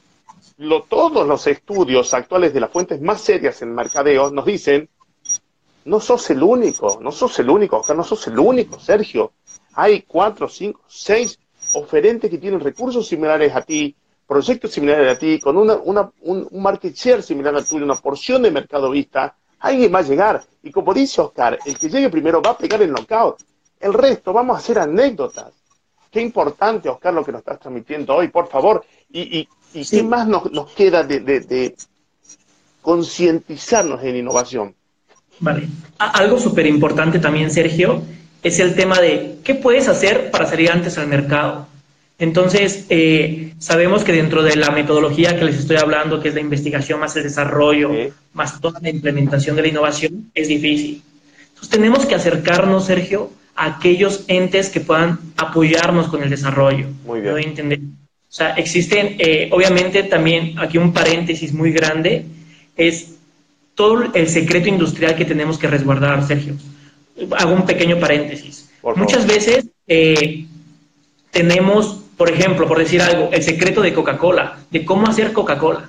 todos 0.88 1.26
los 1.26 1.46
estudios 1.48 2.14
actuales 2.14 2.54
de 2.54 2.61
las 2.61 2.70
fuentes 2.70 3.00
más 3.00 3.20
serias 3.20 3.61
en 3.62 3.74
mercadeo 3.74 4.30
nos 4.30 4.46
dicen, 4.46 4.88
no 5.87 5.98
sos 5.98 6.30
el 6.30 6.40
único, 6.40 7.00
no 7.02 7.11
sos 7.11 7.37
el 7.40 7.50
único, 7.50 7.78
Oscar, 7.78 7.96
no 7.96 8.04
sos 8.04 8.28
el 8.28 8.38
único, 8.38 8.78
Sergio. 8.78 9.32
Hay 9.74 10.02
cuatro, 10.02 10.48
cinco, 10.48 10.82
seis 10.87 11.37
oferentes 11.74 12.30
que 12.30 12.38
tienen 12.38 12.61
recursos 12.61 13.08
similares 13.08 13.56
a 13.56 13.62
ti, 13.62 13.96
proyectos 14.24 14.70
similares 14.70 15.16
a 15.16 15.18
ti, 15.18 15.40
con 15.40 15.56
una, 15.56 15.80
un, 16.20 16.48
market 16.52 16.94
share 16.94 17.24
similar 17.24 17.56
al 17.56 17.66
tuyo, 17.66 17.84
una 17.84 17.96
porción 17.96 18.42
de 18.42 18.52
mercado 18.52 18.88
vista, 18.90 19.37
alguien 19.61 19.94
va 19.94 20.01
a 20.01 20.03
llegar. 20.03 20.44
Y 20.62 20.71
como 20.71 20.94
dice 20.94 21.21
Oscar, 21.21 21.59
el 21.64 21.79
que 21.79 21.88
llegue 21.88 22.11
primero 22.11 22.42
va 22.42 22.51
a 22.51 22.59
pegar 22.59 22.83
el 22.83 22.92
knockout. 22.92 23.42
El 23.81 23.92
resto 23.92 24.33
vamos 24.33 24.57
a 24.57 24.59
hacer 24.59 24.79
anécdotas. 24.79 25.53
Qué 26.11 26.21
importante, 26.21 26.88
Oscar, 26.88 27.14
lo 27.14 27.25
que 27.25 27.33
nos 27.33 27.40
estás 27.40 27.61
transmitiendo 27.61 28.14
hoy, 28.14 28.29
por 28.29 28.49
favor. 28.49 28.85
¿Y, 29.11 29.49
y, 29.75 29.85
qué 29.85 30.03
más 30.03 30.27
nos, 30.27 30.73
queda 30.73 31.03
de, 31.03 31.21
de 31.21 31.77
concientizarnos 32.81 34.03
en 34.03 34.16
innovación? 34.16 34.75
Vale. 35.40 35.68
Algo 35.99 36.38
súper 36.38 36.66
importante 36.66 37.18
también, 37.18 37.51
Sergio, 37.51 38.03
es 38.42 38.59
el 38.59 38.75
tema 38.75 39.01
de 39.01 39.38
qué 39.44 39.55
puedes 39.55 39.88
hacer 39.88 40.31
para 40.31 40.47
salir 40.47 40.71
antes 40.71 40.99
al 40.99 41.07
mercado. 41.07 41.66
Entonces, 42.18 42.87
eh, 42.88 43.54
sabemos 43.59 44.02
que 44.02 44.12
dentro 44.12 44.42
de 44.42 44.57
la 44.57 44.70
metodología 44.70 45.38
que 45.38 45.44
les 45.44 45.57
estoy 45.57 45.76
hablando, 45.76 46.20
que 46.20 46.28
es 46.28 46.35
la 46.35 46.40
investigación 46.40 46.98
más 46.98 47.14
el 47.16 47.22
desarrollo, 47.22 47.90
más 48.33 48.61
toda 48.61 48.81
la 48.81 48.90
implementación 48.90 49.54
de 49.54 49.62
la 49.62 49.68
innovación, 49.68 50.31
es 50.35 50.48
difícil. 50.48 51.02
Entonces, 51.48 51.70
tenemos 51.70 52.07
que 52.07 52.16
acercarnos, 52.16 52.87
Sergio, 52.87 53.31
a 53.54 53.66
aquellos 53.66 54.24
entes 54.26 54.68
que 54.68 54.81
puedan 54.81 55.18
apoyarnos 55.37 56.09
con 56.09 56.22
el 56.22 56.31
desarrollo. 56.31 56.88
Muy 57.04 57.20
bien. 57.20 57.38
Entender? 57.38 57.78
O 57.81 58.33
sea, 58.33 58.50
existen, 58.54 59.16
eh, 59.18 59.48
obviamente, 59.52 60.02
también 60.02 60.59
aquí 60.59 60.76
un 60.76 60.92
paréntesis 60.92 61.52
muy 61.52 61.72
grande, 61.72 62.26
es 62.76 63.14
todo 63.74 64.12
el 64.12 64.28
secreto 64.28 64.68
industrial 64.68 65.14
que 65.14 65.24
tenemos 65.24 65.57
que 65.57 65.68
resguardar, 65.68 66.26
Sergio. 66.26 66.54
Hago 67.37 67.52
un 67.52 67.64
pequeño 67.64 67.98
paréntesis. 67.98 68.68
Muchas 68.96 69.26
veces 69.26 69.66
eh, 69.87 70.46
tenemos 71.31 72.02
por 72.18 72.31
ejemplo, 72.31 72.66
por 72.66 72.78
decir 72.78 73.00
algo, 73.00 73.31
el 73.33 73.42
secreto 73.44 73.81
de 73.81 73.94
Coca-Cola, 73.94 74.59
de 74.70 74.85
cómo 74.85 75.07
hacer 75.07 75.33
Coca-Cola. 75.33 75.88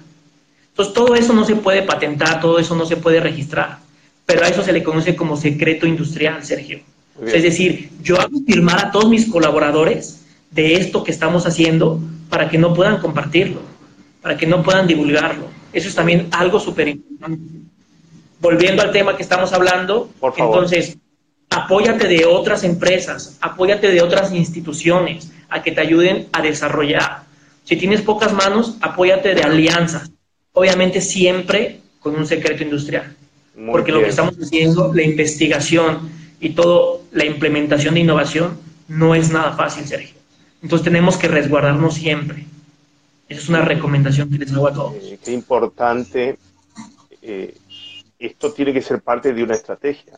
Entonces, 0.70 0.94
todo 0.94 1.16
eso 1.16 1.34
no 1.34 1.44
se 1.44 1.56
puede 1.56 1.82
patentar, 1.82 2.40
todo 2.40 2.60
eso 2.60 2.76
no 2.76 2.86
se 2.86 2.98
puede 2.98 3.20
registrar, 3.20 3.80
pero 4.28 4.46
a 4.46 4.48
eso 4.48 4.64
se 4.64 4.72
le 4.72 4.84
conoce 4.84 5.16
como 5.16 5.36
secreto 5.36 5.88
industrial, 5.88 6.46
Sergio. 6.46 6.82
es 7.26 7.44
decir, 7.44 7.90
yo 8.02 8.22
hago 8.22 8.40
firmar 8.46 8.80
a 8.80 8.92
todos 8.92 9.10
mis 9.10 9.26
colaboradores 9.26 10.22
de 10.52 10.76
esto 10.76 11.04
que 11.04 11.12
estamos 11.12 11.48
haciendo 11.48 12.00
para 12.30 12.48
que 12.48 12.60
no 12.60 12.76
puedan 12.76 13.00
compartirlo, 13.00 13.62
para 14.22 14.38
que 14.38 14.46
no 14.46 14.62
puedan 14.62 14.86
divulgarlo. 14.86 15.48
Eso 15.74 15.90
es 15.90 15.96
también 15.96 16.28
algo 16.32 16.60
súper 16.60 16.90
importante. 16.90 17.42
Volviendo 18.40 18.84
al 18.84 18.92
tema 18.92 19.18
que 19.18 19.24
estamos 19.24 19.52
hablando, 19.52 20.12
entonces, 20.38 20.96
apóyate 21.50 22.08
de 22.08 22.26
otras 22.26 22.64
empresas, 22.64 23.38
apóyate 23.42 23.92
de 23.92 24.02
otras 24.02 24.32
instituciones, 24.34 25.32
a 25.50 25.64
que 25.64 25.72
te 25.72 25.82
ayuden 25.82 26.28
a 26.32 26.42
desarrollar. 26.42 27.24
Si 27.64 27.76
tienes 27.76 28.02
pocas 28.02 28.34
manos, 28.34 28.78
apóyate 28.82 29.36
de 29.36 29.44
alianzas. 29.44 30.12
Obviamente 30.54 31.02
siempre 31.02 31.82
con 32.00 32.16
un 32.16 32.26
secreto 32.26 32.64
industrial. 32.64 33.16
porque 33.72 33.92
lo 33.92 34.02
que 34.02 34.10
estamos 34.10 34.36
haciendo, 34.36 34.94
la 34.94 35.02
investigación 35.02 36.10
y 36.40 36.52
toda 36.52 37.02
la 37.12 37.26
implementación 37.26 37.94
de 37.96 38.00
innovación, 38.00 38.58
no 38.88 39.16
es 39.16 39.32
nada 39.32 39.52
fácil, 39.52 39.86
Sergio. 39.86 40.16
Entonces 40.62 40.86
tenemos 40.86 41.18
que 41.18 41.28
resguardarnos 41.28 41.96
siempre. 41.96 42.46
Esa 43.28 43.42
es 43.42 43.50
una 43.50 43.62
recomendación 43.62 44.30
que 44.30 44.38
les 44.38 44.54
hago 44.54 44.68
a 44.68 44.74
todos. 44.74 44.96
Eh, 45.04 45.20
qué 45.24 45.34
importante. 45.34 46.38
Eh, 47.22 47.54
esto 48.18 48.54
tiene 48.54 48.72
que 48.72 48.82
ser 48.82 49.02
parte 49.02 49.34
de 49.34 49.44
una 49.44 49.56
estrategia. 49.56 50.18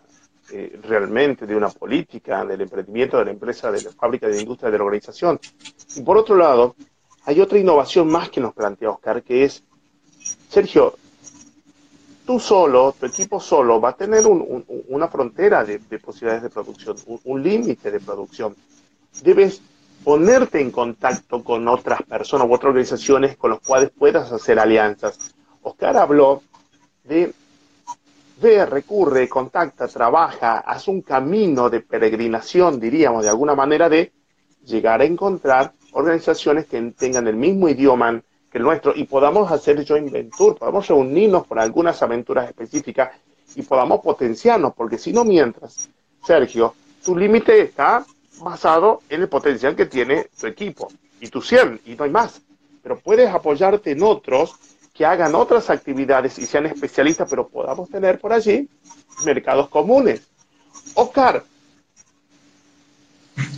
Eh, 0.53 0.79
realmente 0.83 1.45
de 1.45 1.55
una 1.55 1.69
política, 1.69 2.43
del 2.43 2.59
emprendimiento 2.59 3.17
de 3.17 3.23
la 3.23 3.31
empresa, 3.31 3.71
de 3.71 3.83
la 3.83 3.91
fábrica, 3.91 4.27
de 4.27 4.35
la 4.35 4.41
industria, 4.41 4.69
de 4.69 4.77
la 4.77 4.83
organización. 4.83 5.39
Y 5.95 6.01
por 6.01 6.17
otro 6.17 6.35
lado, 6.35 6.75
hay 7.23 7.39
otra 7.39 7.57
innovación 7.57 8.09
más 8.09 8.29
que 8.29 8.41
nos 8.41 8.53
plantea 8.53 8.89
Oscar, 8.89 9.23
que 9.23 9.45
es, 9.45 9.63
Sergio, 10.49 10.95
tú 12.25 12.37
solo, 12.37 12.93
tu 12.99 13.05
equipo 13.05 13.39
solo, 13.39 13.79
va 13.79 13.89
a 13.89 13.95
tener 13.95 14.25
una 14.27 15.07
frontera 15.07 15.63
de, 15.63 15.79
posibilidades 15.99 16.43
de 16.43 16.49
producción, 16.49 16.97
un, 17.23 17.41
límite 17.41 17.89
de 17.89 18.01
producción. 18.01 18.53
Debes 19.23 19.61
ponerte 20.03 20.59
en 20.59 20.71
contacto 20.71 21.45
con 21.45 21.65
otras 21.69 22.03
personas 22.03 22.45
u 22.49 22.53
otras 22.53 22.71
organizaciones 22.71 23.37
con 23.37 23.51
las 23.51 23.61
cuales 23.61 23.91
puedas 23.97 24.29
hacer 24.33 24.59
alianzas. 24.59 25.33
Oscar 25.61 25.95
habló 25.95 26.41
de 27.05 27.33
ve, 28.41 28.65
recurre, 28.65 29.29
contacta, 29.29 29.87
trabaja, 29.87 30.59
hace 30.59 30.89
un 30.89 31.01
camino 31.01 31.69
de 31.69 31.81
peregrinación, 31.81 32.79
diríamos, 32.79 33.23
de 33.23 33.29
alguna 33.29 33.55
manera, 33.55 33.87
de 33.87 34.11
llegar 34.65 35.01
a 35.01 35.05
encontrar 35.05 35.73
organizaciones 35.93 36.65
que 36.65 36.81
tengan 36.97 37.27
el 37.27 37.35
mismo 37.35 37.69
idioma 37.69 38.21
que 38.51 38.57
el 38.57 38.63
nuestro 38.63 38.93
y 38.95 39.05
podamos 39.05 39.51
hacer 39.51 39.85
joint 39.87 40.11
venture, 40.11 40.55
podamos 40.55 40.87
reunirnos 40.87 41.47
por 41.47 41.59
algunas 41.59 42.01
aventuras 42.01 42.49
específicas 42.49 43.11
y 43.55 43.61
podamos 43.61 44.01
potenciarnos, 44.01 44.73
porque 44.73 44.97
si 44.97 45.13
no, 45.13 45.23
mientras, 45.23 45.89
Sergio, 46.25 46.73
tu 47.03 47.15
límite 47.15 47.61
está 47.61 48.05
basado 48.41 49.01
en 49.09 49.21
el 49.21 49.29
potencial 49.29 49.75
que 49.75 49.85
tiene 49.85 50.27
tu 50.39 50.47
equipo 50.47 50.89
y 51.19 51.27
tu 51.27 51.41
100 51.41 51.81
y 51.85 51.95
no 51.95 52.03
hay 52.03 52.09
más. 52.09 52.41
Pero 52.83 52.97
puedes 52.97 53.29
apoyarte 53.29 53.91
en 53.91 54.03
otros 54.03 54.55
que 55.01 55.05
hagan 55.07 55.33
otras 55.33 55.71
actividades 55.71 56.37
y 56.37 56.45
sean 56.45 56.67
especialistas, 56.67 57.27
pero 57.27 57.47
podamos 57.47 57.89
tener 57.89 58.19
por 58.19 58.33
allí 58.33 58.69
mercados 59.25 59.67
comunes. 59.67 60.21
Oscar, 60.93 61.43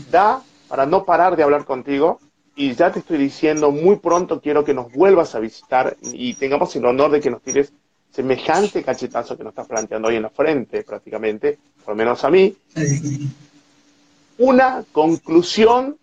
da 0.10 0.42
para 0.70 0.86
no 0.86 1.04
parar 1.04 1.36
de 1.36 1.44
hablar 1.44 1.66
contigo 1.66 2.22
y 2.56 2.74
ya 2.76 2.94
te 2.94 3.00
estoy 3.00 3.18
diciendo, 3.18 3.72
muy 3.72 3.98
pronto 3.98 4.40
quiero 4.40 4.64
que 4.64 4.74
nos 4.74 4.90
vuelvas 4.94 5.36
a 5.36 5.40
visitar 5.40 5.98
y 6.02 6.34
tengamos 6.36 6.74
el 6.78 6.86
honor 6.86 7.12
de 7.12 7.20
que 7.20 7.30
nos 7.30 7.42
tires 7.42 7.74
semejante 8.10 8.82
cachetazo 8.82 9.36
que 9.36 9.44
nos 9.44 9.52
estás 9.52 9.68
planteando 9.68 10.08
hoy 10.08 10.16
en 10.16 10.22
la 10.22 10.30
frente 10.30 10.84
prácticamente, 10.84 11.60
por 11.84 11.94
lo 11.94 11.98
menos 11.98 12.24
a 12.24 12.30
mí. 12.30 12.56
Una 14.38 14.86
conclusión, 14.94 15.98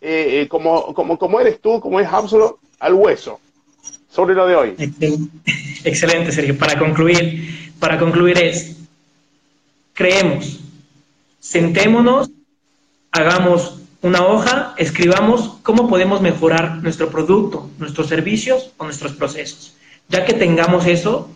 eh, 0.00 0.40
eh, 0.40 0.48
como, 0.48 0.94
como, 0.94 1.18
como 1.18 1.40
eres 1.40 1.60
tú, 1.60 1.78
como 1.78 2.00
es 2.00 2.08
Absolo, 2.10 2.58
al 2.80 2.94
hueso 2.94 3.38
sobre 4.10 4.34
lo 4.34 4.46
de 4.46 4.56
hoy. 4.56 4.74
Excelente, 5.84 6.32
Sergio. 6.32 6.56
Para 6.56 6.78
concluir, 6.78 7.72
para 7.78 7.98
concluir 7.98 8.38
es, 8.38 8.76
creemos, 9.94 10.60
sentémonos, 11.40 12.30
hagamos 13.12 13.78
una 14.02 14.24
hoja, 14.24 14.74
escribamos 14.76 15.58
cómo 15.62 15.88
podemos 15.88 16.20
mejorar 16.20 16.76
nuestro 16.82 17.10
producto, 17.10 17.68
nuestros 17.78 18.08
servicios 18.08 18.72
o 18.76 18.84
nuestros 18.84 19.12
procesos. 19.12 19.76
Ya 20.08 20.24
que 20.24 20.34
tengamos 20.34 20.86
eso, 20.86 21.28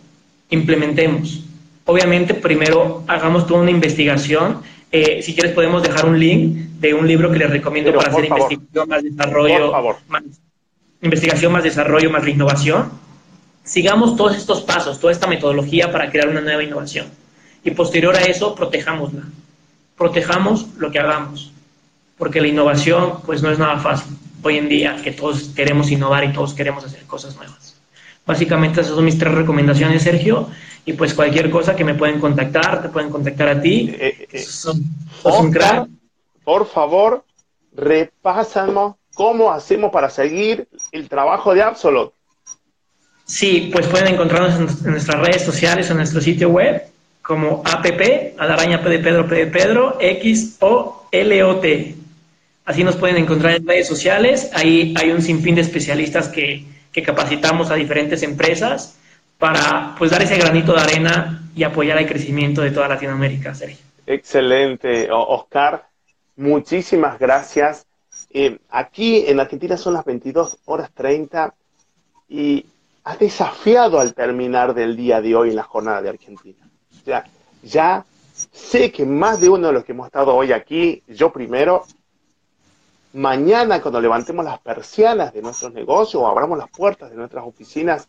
implementemos. 0.49 1.43
Obviamente, 1.85 2.33
primero 2.33 3.03
hagamos 3.07 3.45
toda 3.45 3.61
una 3.61 3.71
investigación. 3.71 4.61
Eh, 4.91 5.21
si 5.21 5.33
quieres, 5.33 5.51
podemos 5.51 5.83
dejar 5.83 6.05
un 6.05 6.19
link 6.19 6.55
de 6.79 6.93
un 6.93 7.07
libro 7.07 7.31
que 7.31 7.39
les 7.39 7.49
recomiendo 7.49 7.93
para 7.93 8.09
hacer 8.09 8.25
investigación, 8.25 8.87
más 8.87 9.03
desarrollo, 9.03 9.73
más, 10.07 10.23
investigación 11.03 11.51
más 11.51 11.63
desarrollo 11.63 12.09
más 12.09 12.27
innovación, 12.27 12.91
sigamos 13.63 14.15
todos 14.15 14.35
estos 14.35 14.61
pasos, 14.61 14.99
toda 14.99 15.11
esta 15.11 15.27
metodología 15.27 15.91
para 15.91 16.09
crear 16.09 16.29
una 16.29 16.41
nueva 16.41 16.63
innovación. 16.63 17.07
Y 17.63 17.71
posterior 17.71 18.15
a 18.15 18.21
eso, 18.21 18.55
protejámosla. 18.55 19.23
Protejamos 19.97 20.67
lo 20.77 20.91
que 20.91 20.99
hagamos, 20.99 21.51
porque 22.17 22.41
la 22.41 22.47
innovación 22.47 23.21
pues 23.25 23.41
no 23.41 23.51
es 23.51 23.59
nada 23.59 23.79
fácil. 23.79 24.17
hoy 24.41 24.57
en 24.57 24.67
día, 24.67 24.97
que 25.01 25.11
todos 25.11 25.43
queremos 25.55 25.89
innovar 25.91 26.25
y 26.25 26.33
todos 26.33 26.53
queremos 26.53 26.83
hacer 26.83 27.03
cosas 27.03 27.35
nuevas. 27.37 27.77
Básicamente 28.25 28.81
esas 28.81 28.95
son 28.95 29.05
mis 29.05 29.17
tres 29.17 29.33
recomendaciones, 29.33 30.03
Sergio, 30.03 30.49
y 30.85 30.93
pues 30.93 31.13
cualquier 31.13 31.49
cosa 31.49 31.75
que 31.75 31.85
me 31.85 31.93
pueden 31.93 32.19
contactar, 32.19 32.81
te 32.81 32.89
pueden 32.89 33.09
contactar 33.09 33.47
a 33.47 33.61
ti. 33.61 33.95
Eh, 33.97 34.27
eh, 34.31 34.43
eh 34.43 35.85
Por 36.43 36.65
favor, 36.67 37.23
repásamos 37.73 38.95
cómo 39.13 39.51
hacemos 39.51 39.91
para 39.91 40.09
seguir 40.09 40.67
el 40.91 41.09
trabajo 41.09 41.53
de 41.53 41.61
Absolut. 41.61 42.13
Sí, 43.25 43.69
pues 43.71 43.87
pueden 43.87 44.13
encontrarnos 44.13 44.55
en, 44.83 44.91
nuestras 44.91 45.19
redes 45.21 45.43
sociales, 45.43 45.89
en 45.89 45.97
nuestro 45.97 46.19
sitio 46.19 46.49
web, 46.49 46.83
como 47.21 47.63
APP, 47.65 48.37
Alaraña 48.37 48.81
P 48.83 48.89
de 48.89 48.99
Pedro 48.99 49.27
P 49.27 49.35
de 49.35 49.47
Pedro, 49.47 49.97
X 49.99 50.57
O 50.59 51.07
L 51.11 51.43
O 51.43 51.59
T. 51.59 51.95
Así 52.65 52.83
nos 52.83 52.95
pueden 52.95 53.17
encontrar 53.17 53.55
en 53.55 53.67
redes 53.67 53.87
sociales. 53.87 54.51
Ahí 54.53 54.93
hay 54.97 55.11
un 55.11 55.21
sinfín 55.21 55.55
de 55.55 55.61
especialistas 55.61 56.29
que, 56.29 56.65
capacitamos 57.03 57.71
a 57.71 57.75
diferentes 57.75 58.21
empresas 58.21 58.99
para 59.39 59.95
pues 59.97 60.11
dar 60.11 60.21
ese 60.21 60.37
granito 60.37 60.73
de 60.73 60.81
arena 60.81 61.41
y 61.55 61.63
apoyar 61.63 61.97
el 61.97 62.05
crecimiento 62.05 62.61
de 62.61 62.69
toda 62.69 62.87
Latinoamérica, 62.87 63.55
Sergio. 63.55 63.83
Excelente, 64.05 65.09
Oscar. 65.11 65.87
Muchísimas 66.35 67.17
gracias. 67.17 67.87
Eh, 68.35 68.57
aquí 68.71 69.25
en 69.27 69.39
Argentina 69.39 69.77
son 69.77 69.93
las 69.93 70.05
22 70.05 70.57
horas 70.65 70.89
30 70.95 71.53
y 72.29 72.65
has 73.03 73.19
desafiado 73.19 73.99
al 73.99 74.15
terminar 74.15 74.73
del 74.73 74.97
día 74.97 75.21
de 75.21 75.35
hoy 75.35 75.49
en 75.51 75.55
la 75.55 75.63
jornada 75.63 76.01
de 76.01 76.09
Argentina. 76.09 76.67
Ya, 77.05 77.25
ya 77.61 78.03
sé 78.51 78.91
que 78.91 79.05
más 79.05 79.39
de 79.39 79.49
uno 79.49 79.67
de 79.67 79.73
los 79.73 79.85
que 79.85 79.91
hemos 79.91 80.07
estado 80.07 80.35
hoy 80.35 80.51
aquí, 80.51 81.03
yo 81.07 81.31
primero, 81.31 81.83
mañana 83.13 83.79
cuando 83.83 84.01
levantemos 84.01 84.43
las 84.43 84.57
persianas 84.59 85.31
de 85.31 85.43
nuestros 85.43 85.71
negocios 85.71 86.23
o 86.23 86.27
abramos 86.27 86.57
las 86.57 86.71
puertas 86.71 87.11
de 87.11 87.15
nuestras 87.15 87.45
oficinas, 87.45 88.07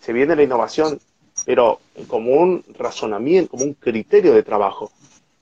se 0.00 0.12
viene 0.14 0.36
la 0.36 0.42
innovación, 0.42 0.98
pero 1.44 1.80
como 2.06 2.32
un 2.32 2.64
razonamiento, 2.78 3.50
como 3.50 3.64
un 3.64 3.74
criterio 3.74 4.32
de 4.32 4.42
trabajo. 4.42 4.90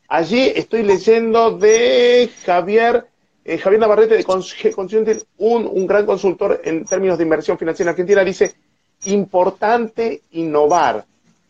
Allí 0.08 0.52
estoy 0.56 0.82
leyendo 0.82 1.56
de 1.56 2.30
Javier 2.44 3.06
eh, 3.48 3.58
Javier 3.58 3.80
Navarrete 3.80 4.16
de 4.16 4.24
Consulting, 4.24 5.22
un, 5.38 5.86
gran 5.86 6.04
consultor 6.04 6.60
en 6.64 6.84
términos 6.84 7.16
de 7.16 7.22
inversión 7.22 7.56
financiera 7.56 7.90
en 7.90 7.94
Argentina, 7.94 8.24
dice, 8.24 8.56
importante 9.04 10.22
innovar, 10.32 11.04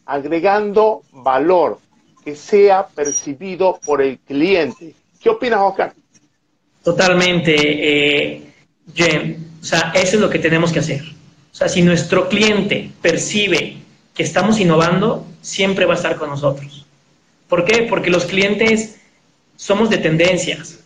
agregando 0.04 1.04
valor 1.11 1.78
que 2.22 2.37
sea 2.37 2.87
percibido 2.87 3.80
por 3.82 4.02
el 4.02 4.18
cliente. 4.18 4.94
¿Qué 5.18 5.30
opinas, 5.30 5.61
Oscar? 5.62 5.94
Totalmente, 6.82 7.54
eh, 7.56 8.42
O 9.61 9.64
sea, 9.64 9.92
eso 9.94 10.16
es 10.16 10.20
lo 10.20 10.28
que 10.28 10.38
tenemos 10.38 10.72
que 10.72 10.80
hacer. 10.80 11.00
O 11.00 11.54
sea, 11.54 11.70
si 11.70 11.80
nuestro 11.80 12.28
cliente 12.28 12.90
percibe 13.00 13.78
que 14.12 14.22
estamos 14.22 14.61
innovando, 14.61 15.26
siempre 15.40 15.87
va 15.87 15.94
a 15.94 15.96
estar 15.96 16.16
con 16.16 16.28
nosotros. 16.28 16.85
¿Por 17.48 17.64
qué? 17.64 17.85
Porque 17.85 18.11
los 18.11 18.26
clientes 18.26 18.96
somos 19.56 19.88
de 19.88 19.96
tendencias. 19.96 20.80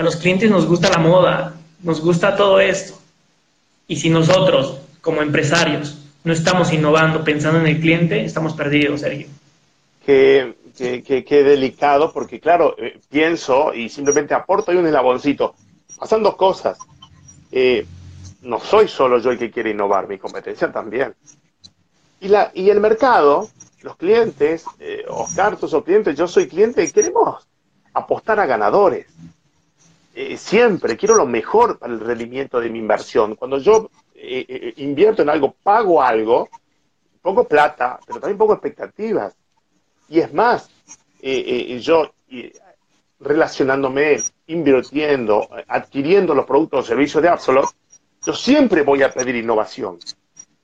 A 0.00 0.02
los 0.02 0.16
clientes 0.16 0.50
nos 0.50 0.64
gusta 0.64 0.88
la 0.88 0.96
moda, 0.96 1.52
nos 1.82 2.00
gusta 2.00 2.34
todo 2.34 2.58
esto. 2.58 2.98
Y 3.86 3.96
si 3.96 4.08
nosotros, 4.08 4.78
como 5.02 5.20
empresarios, 5.20 5.98
no 6.24 6.32
estamos 6.32 6.72
innovando 6.72 7.22
pensando 7.22 7.60
en 7.60 7.66
el 7.66 7.80
cliente, 7.82 8.24
estamos 8.24 8.54
perdidos, 8.54 9.02
Sergio. 9.02 9.26
Qué, 10.06 10.54
delicado, 11.28 12.14
porque 12.14 12.40
claro, 12.40 12.76
eh, 12.78 12.98
pienso 13.10 13.74
y 13.74 13.90
simplemente 13.90 14.32
aporto 14.32 14.70
ahí 14.70 14.78
un 14.78 14.86
eslaboncito. 14.86 15.54
Pasan 15.98 16.22
dos 16.22 16.36
cosas. 16.36 16.78
Eh, 17.52 17.86
no 18.40 18.58
soy 18.58 18.88
solo 18.88 19.18
yo 19.18 19.32
el 19.32 19.38
que 19.38 19.50
quiere 19.50 19.68
innovar, 19.68 20.08
mi 20.08 20.16
competencia 20.16 20.72
también. 20.72 21.14
Y, 22.22 22.70
el 22.70 22.80
mercado, 22.80 23.50
los 23.82 23.96
clientes, 23.96 24.64
eh, 24.78 25.04
Oscar, 25.08 25.58
tú 25.58 25.68
sos 25.68 25.84
cliente, 25.84 26.14
yo 26.14 26.26
soy 26.26 26.48
cliente, 26.48 26.90
queremos 26.90 27.46
apostar 27.92 28.40
a 28.40 28.46
ganadores. 28.46 29.06
Eh, 30.22 30.36
siempre 30.36 30.98
quiero 30.98 31.14
lo 31.14 31.24
mejor 31.24 31.78
para 31.78 31.94
el 31.94 32.00
rendimiento 32.00 32.60
de 32.60 32.68
mi 32.68 32.78
inversión. 32.78 33.36
Cuando 33.36 33.56
yo 33.56 33.90
eh, 34.14 34.44
eh, 34.46 34.74
invierto 34.76 35.22
en 35.22 35.30
algo, 35.30 35.54
pago 35.62 36.02
algo, 36.02 36.46
pongo 37.22 37.44
plata, 37.44 37.98
pero 38.06 38.20
también 38.20 38.36
pongo 38.36 38.52
expectativas. 38.52 39.34
Y 40.10 40.20
es 40.20 40.30
más, 40.34 40.68
yo 41.80 42.12
relacionándome, 43.18 44.18
invirtiendo, 44.48 45.48
adquiriendo 45.66 46.34
los 46.34 46.44
productos 46.44 46.80
o 46.80 46.88
servicios 46.88 47.22
de 47.22 47.30
Absolut, 47.30 47.70
yo 48.22 48.34
siempre 48.34 48.82
voy 48.82 49.02
a 49.02 49.10
pedir 49.10 49.36
innovación. 49.36 49.98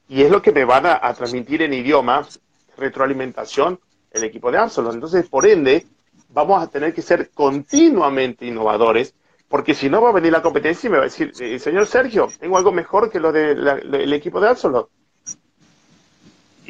Y 0.06 0.22
es 0.22 0.30
lo 0.30 0.42
que 0.42 0.52
me 0.52 0.66
van 0.66 0.84
a, 0.84 1.14
transmitir 1.14 1.62
en 1.62 1.72
idiomas, 1.72 2.40
retroalimentación, 2.76 3.80
el 4.10 4.24
equipo 4.24 4.52
de 4.52 4.58
Absolut. 4.58 4.92
Entonces, 4.92 5.26
por 5.26 5.46
ende, 5.46 5.86
vamos 6.28 6.62
a 6.62 6.66
tener 6.66 6.92
que 6.92 7.00
ser 7.00 7.30
continuamente 7.30 8.44
innovadores 8.44 9.14
porque 9.48 9.74
si 9.74 9.88
no 9.88 10.00
va 10.00 10.10
a 10.10 10.12
venir 10.12 10.32
la 10.32 10.42
competencia 10.42 10.88
y 10.88 10.90
me 10.90 10.96
va 10.96 11.04
a 11.04 11.06
decir, 11.06 11.32
eh, 11.40 11.58
señor 11.58 11.86
Sergio, 11.86 12.28
tengo 12.38 12.58
algo 12.58 12.72
mejor 12.72 13.10
que 13.10 13.20
lo 13.20 13.32
del 13.32 14.12
equipo 14.12 14.40
de 14.40 14.48
Absolot. 14.48 14.88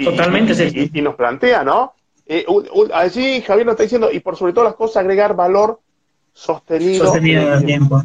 Totalmente, 0.02 0.52
y, 0.74 0.98
y, 0.98 1.02
nos 1.02 1.14
plantea, 1.14 1.64
¿no? 1.64 1.94
Eh, 2.26 2.44
allí 2.92 3.40
Javier 3.40 3.66
nos 3.66 3.74
está 3.74 3.84
diciendo, 3.84 4.10
y 4.12 4.20
por 4.20 4.36
sobre 4.36 4.52
todas 4.52 4.70
las 4.70 4.76
cosas, 4.76 4.98
agregar 4.98 5.34
valor 5.34 5.80
sostenido. 6.34 7.06
Sostenido 7.06 7.42
en 7.42 7.52
el 7.52 7.64
tiempo. 7.64 8.02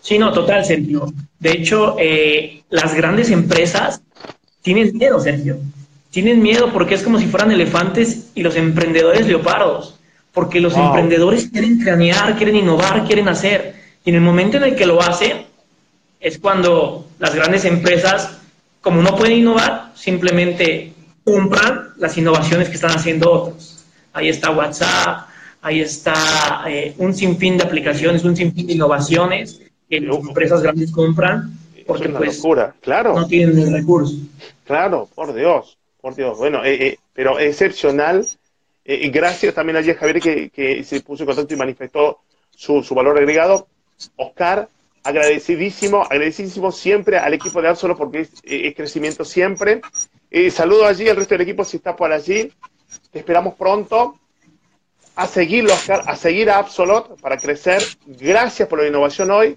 Sí, 0.00 0.18
no, 0.18 0.32
total, 0.32 0.64
Sergio. 0.64 1.10
De 1.38 1.52
hecho, 1.52 1.96
eh, 1.98 2.62
las 2.68 2.94
grandes 2.94 3.30
empresas 3.30 4.02
tienen 4.60 4.96
miedo, 4.98 5.18
Sergio. 5.18 5.56
Tienen 6.10 6.42
miedo 6.42 6.72
porque 6.72 6.94
es 6.94 7.02
como 7.02 7.18
si 7.18 7.26
fueran 7.26 7.50
elefantes 7.52 8.30
y 8.34 8.42
los 8.42 8.56
emprendedores 8.56 9.26
leopardos. 9.26 9.98
Porque 10.32 10.60
los 10.60 10.76
emprendedores 10.76 11.48
quieren 11.48 11.78
cranear, 11.78 12.36
quieren 12.36 12.56
innovar, 12.56 13.06
quieren 13.06 13.28
hacer. 13.28 13.83
Y 14.04 14.10
en 14.10 14.16
el 14.16 14.22
momento 14.22 14.58
en 14.58 14.64
el 14.64 14.76
que 14.76 14.86
lo 14.86 15.00
hacen, 15.00 15.46
es 16.20 16.38
cuando 16.38 17.06
las 17.18 17.34
grandes 17.34 17.64
empresas, 17.64 18.38
como 18.80 19.02
no 19.02 19.16
pueden 19.16 19.38
innovar, 19.38 19.92
simplemente 19.94 20.92
compran 21.24 21.90
las 21.96 22.16
innovaciones 22.18 22.68
que 22.68 22.74
están 22.74 22.92
haciendo 22.92 23.32
otros. 23.32 23.84
Ahí 24.12 24.28
está 24.28 24.50
WhatsApp, 24.50 25.28
ahí 25.62 25.80
está 25.80 26.64
eh, 26.68 26.94
un 26.98 27.14
sinfín 27.14 27.56
de 27.56 27.64
aplicaciones, 27.64 28.24
un 28.24 28.36
sinfín 28.36 28.66
de 28.66 28.74
innovaciones 28.74 29.60
que 29.88 30.00
las 30.00 30.16
empresas 30.18 30.62
grandes 30.62 30.92
compran 30.92 31.58
porque 31.86 32.08
pues 32.08 32.42
claro. 32.80 33.14
no 33.14 33.26
tienen 33.26 33.58
el 33.58 33.72
recurso. 33.72 34.14
Claro, 34.64 35.08
por 35.14 35.34
Dios, 35.34 35.76
por 36.00 36.14
Dios. 36.14 36.38
Bueno, 36.38 36.64
eh, 36.64 36.86
eh, 36.86 36.98
pero 37.12 37.38
excepcional. 37.38 38.24
gracias 38.84 39.54
también 39.54 39.76
a 39.76 39.94
Javier 39.94 40.20
que, 40.20 40.50
que, 40.50 40.82
se 40.84 41.00
puso 41.00 41.22
en 41.22 41.26
contacto 41.26 41.52
y 41.52 41.58
manifestó 41.58 42.20
su, 42.50 42.82
su 42.82 42.94
valor 42.94 43.18
agregado. 43.18 43.66
Oscar, 44.16 44.68
agradecidísimo, 45.02 46.02
agradecidísimo 46.02 46.72
siempre 46.72 47.18
al 47.18 47.34
equipo 47.34 47.60
de 47.60 47.68
Absolo 47.68 47.96
porque 47.96 48.20
es, 48.42 48.74
crecimiento 48.74 49.24
siempre. 49.24 49.82
Eh, 50.30 50.50
saludo 50.50 50.86
allí 50.86 51.08
al 51.08 51.16
resto 51.16 51.34
del 51.34 51.42
equipo 51.42 51.64
si 51.64 51.76
está 51.76 51.94
por 51.94 52.12
allí. 52.12 52.52
Te 53.10 53.18
esperamos 53.20 53.54
pronto. 53.54 54.18
A 55.16 55.28
seguirlo, 55.28 55.72
Oscar, 55.72 56.02
a 56.06 56.16
seguir 56.16 56.50
a 56.50 56.58
Absolot 56.58 57.20
para 57.20 57.36
crecer. 57.36 57.80
Gracias 58.04 58.68
por 58.68 58.82
la 58.82 58.88
innovación 58.88 59.30
hoy. 59.30 59.56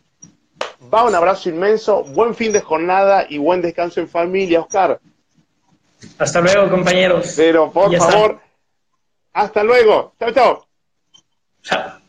Va 0.93 1.03
un 1.03 1.15
abrazo 1.15 1.49
inmenso, 1.49 2.03
buen 2.03 2.35
fin 2.35 2.51
de 2.51 2.61
jornada 2.61 3.25
y 3.27 3.39
buen 3.39 3.61
descanso 3.61 3.99
en 3.99 4.07
familia, 4.07 4.61
Oscar. 4.61 4.99
Hasta 6.19 6.41
luego, 6.41 6.69
compañeros. 6.69 7.33
Pero 7.35 7.71
por 7.71 7.95
favor, 7.95 8.39
hasta 9.33 9.63
luego. 9.63 10.13
Chao, 10.19 10.31
chao. 10.31 10.67
Chao. 11.63 12.06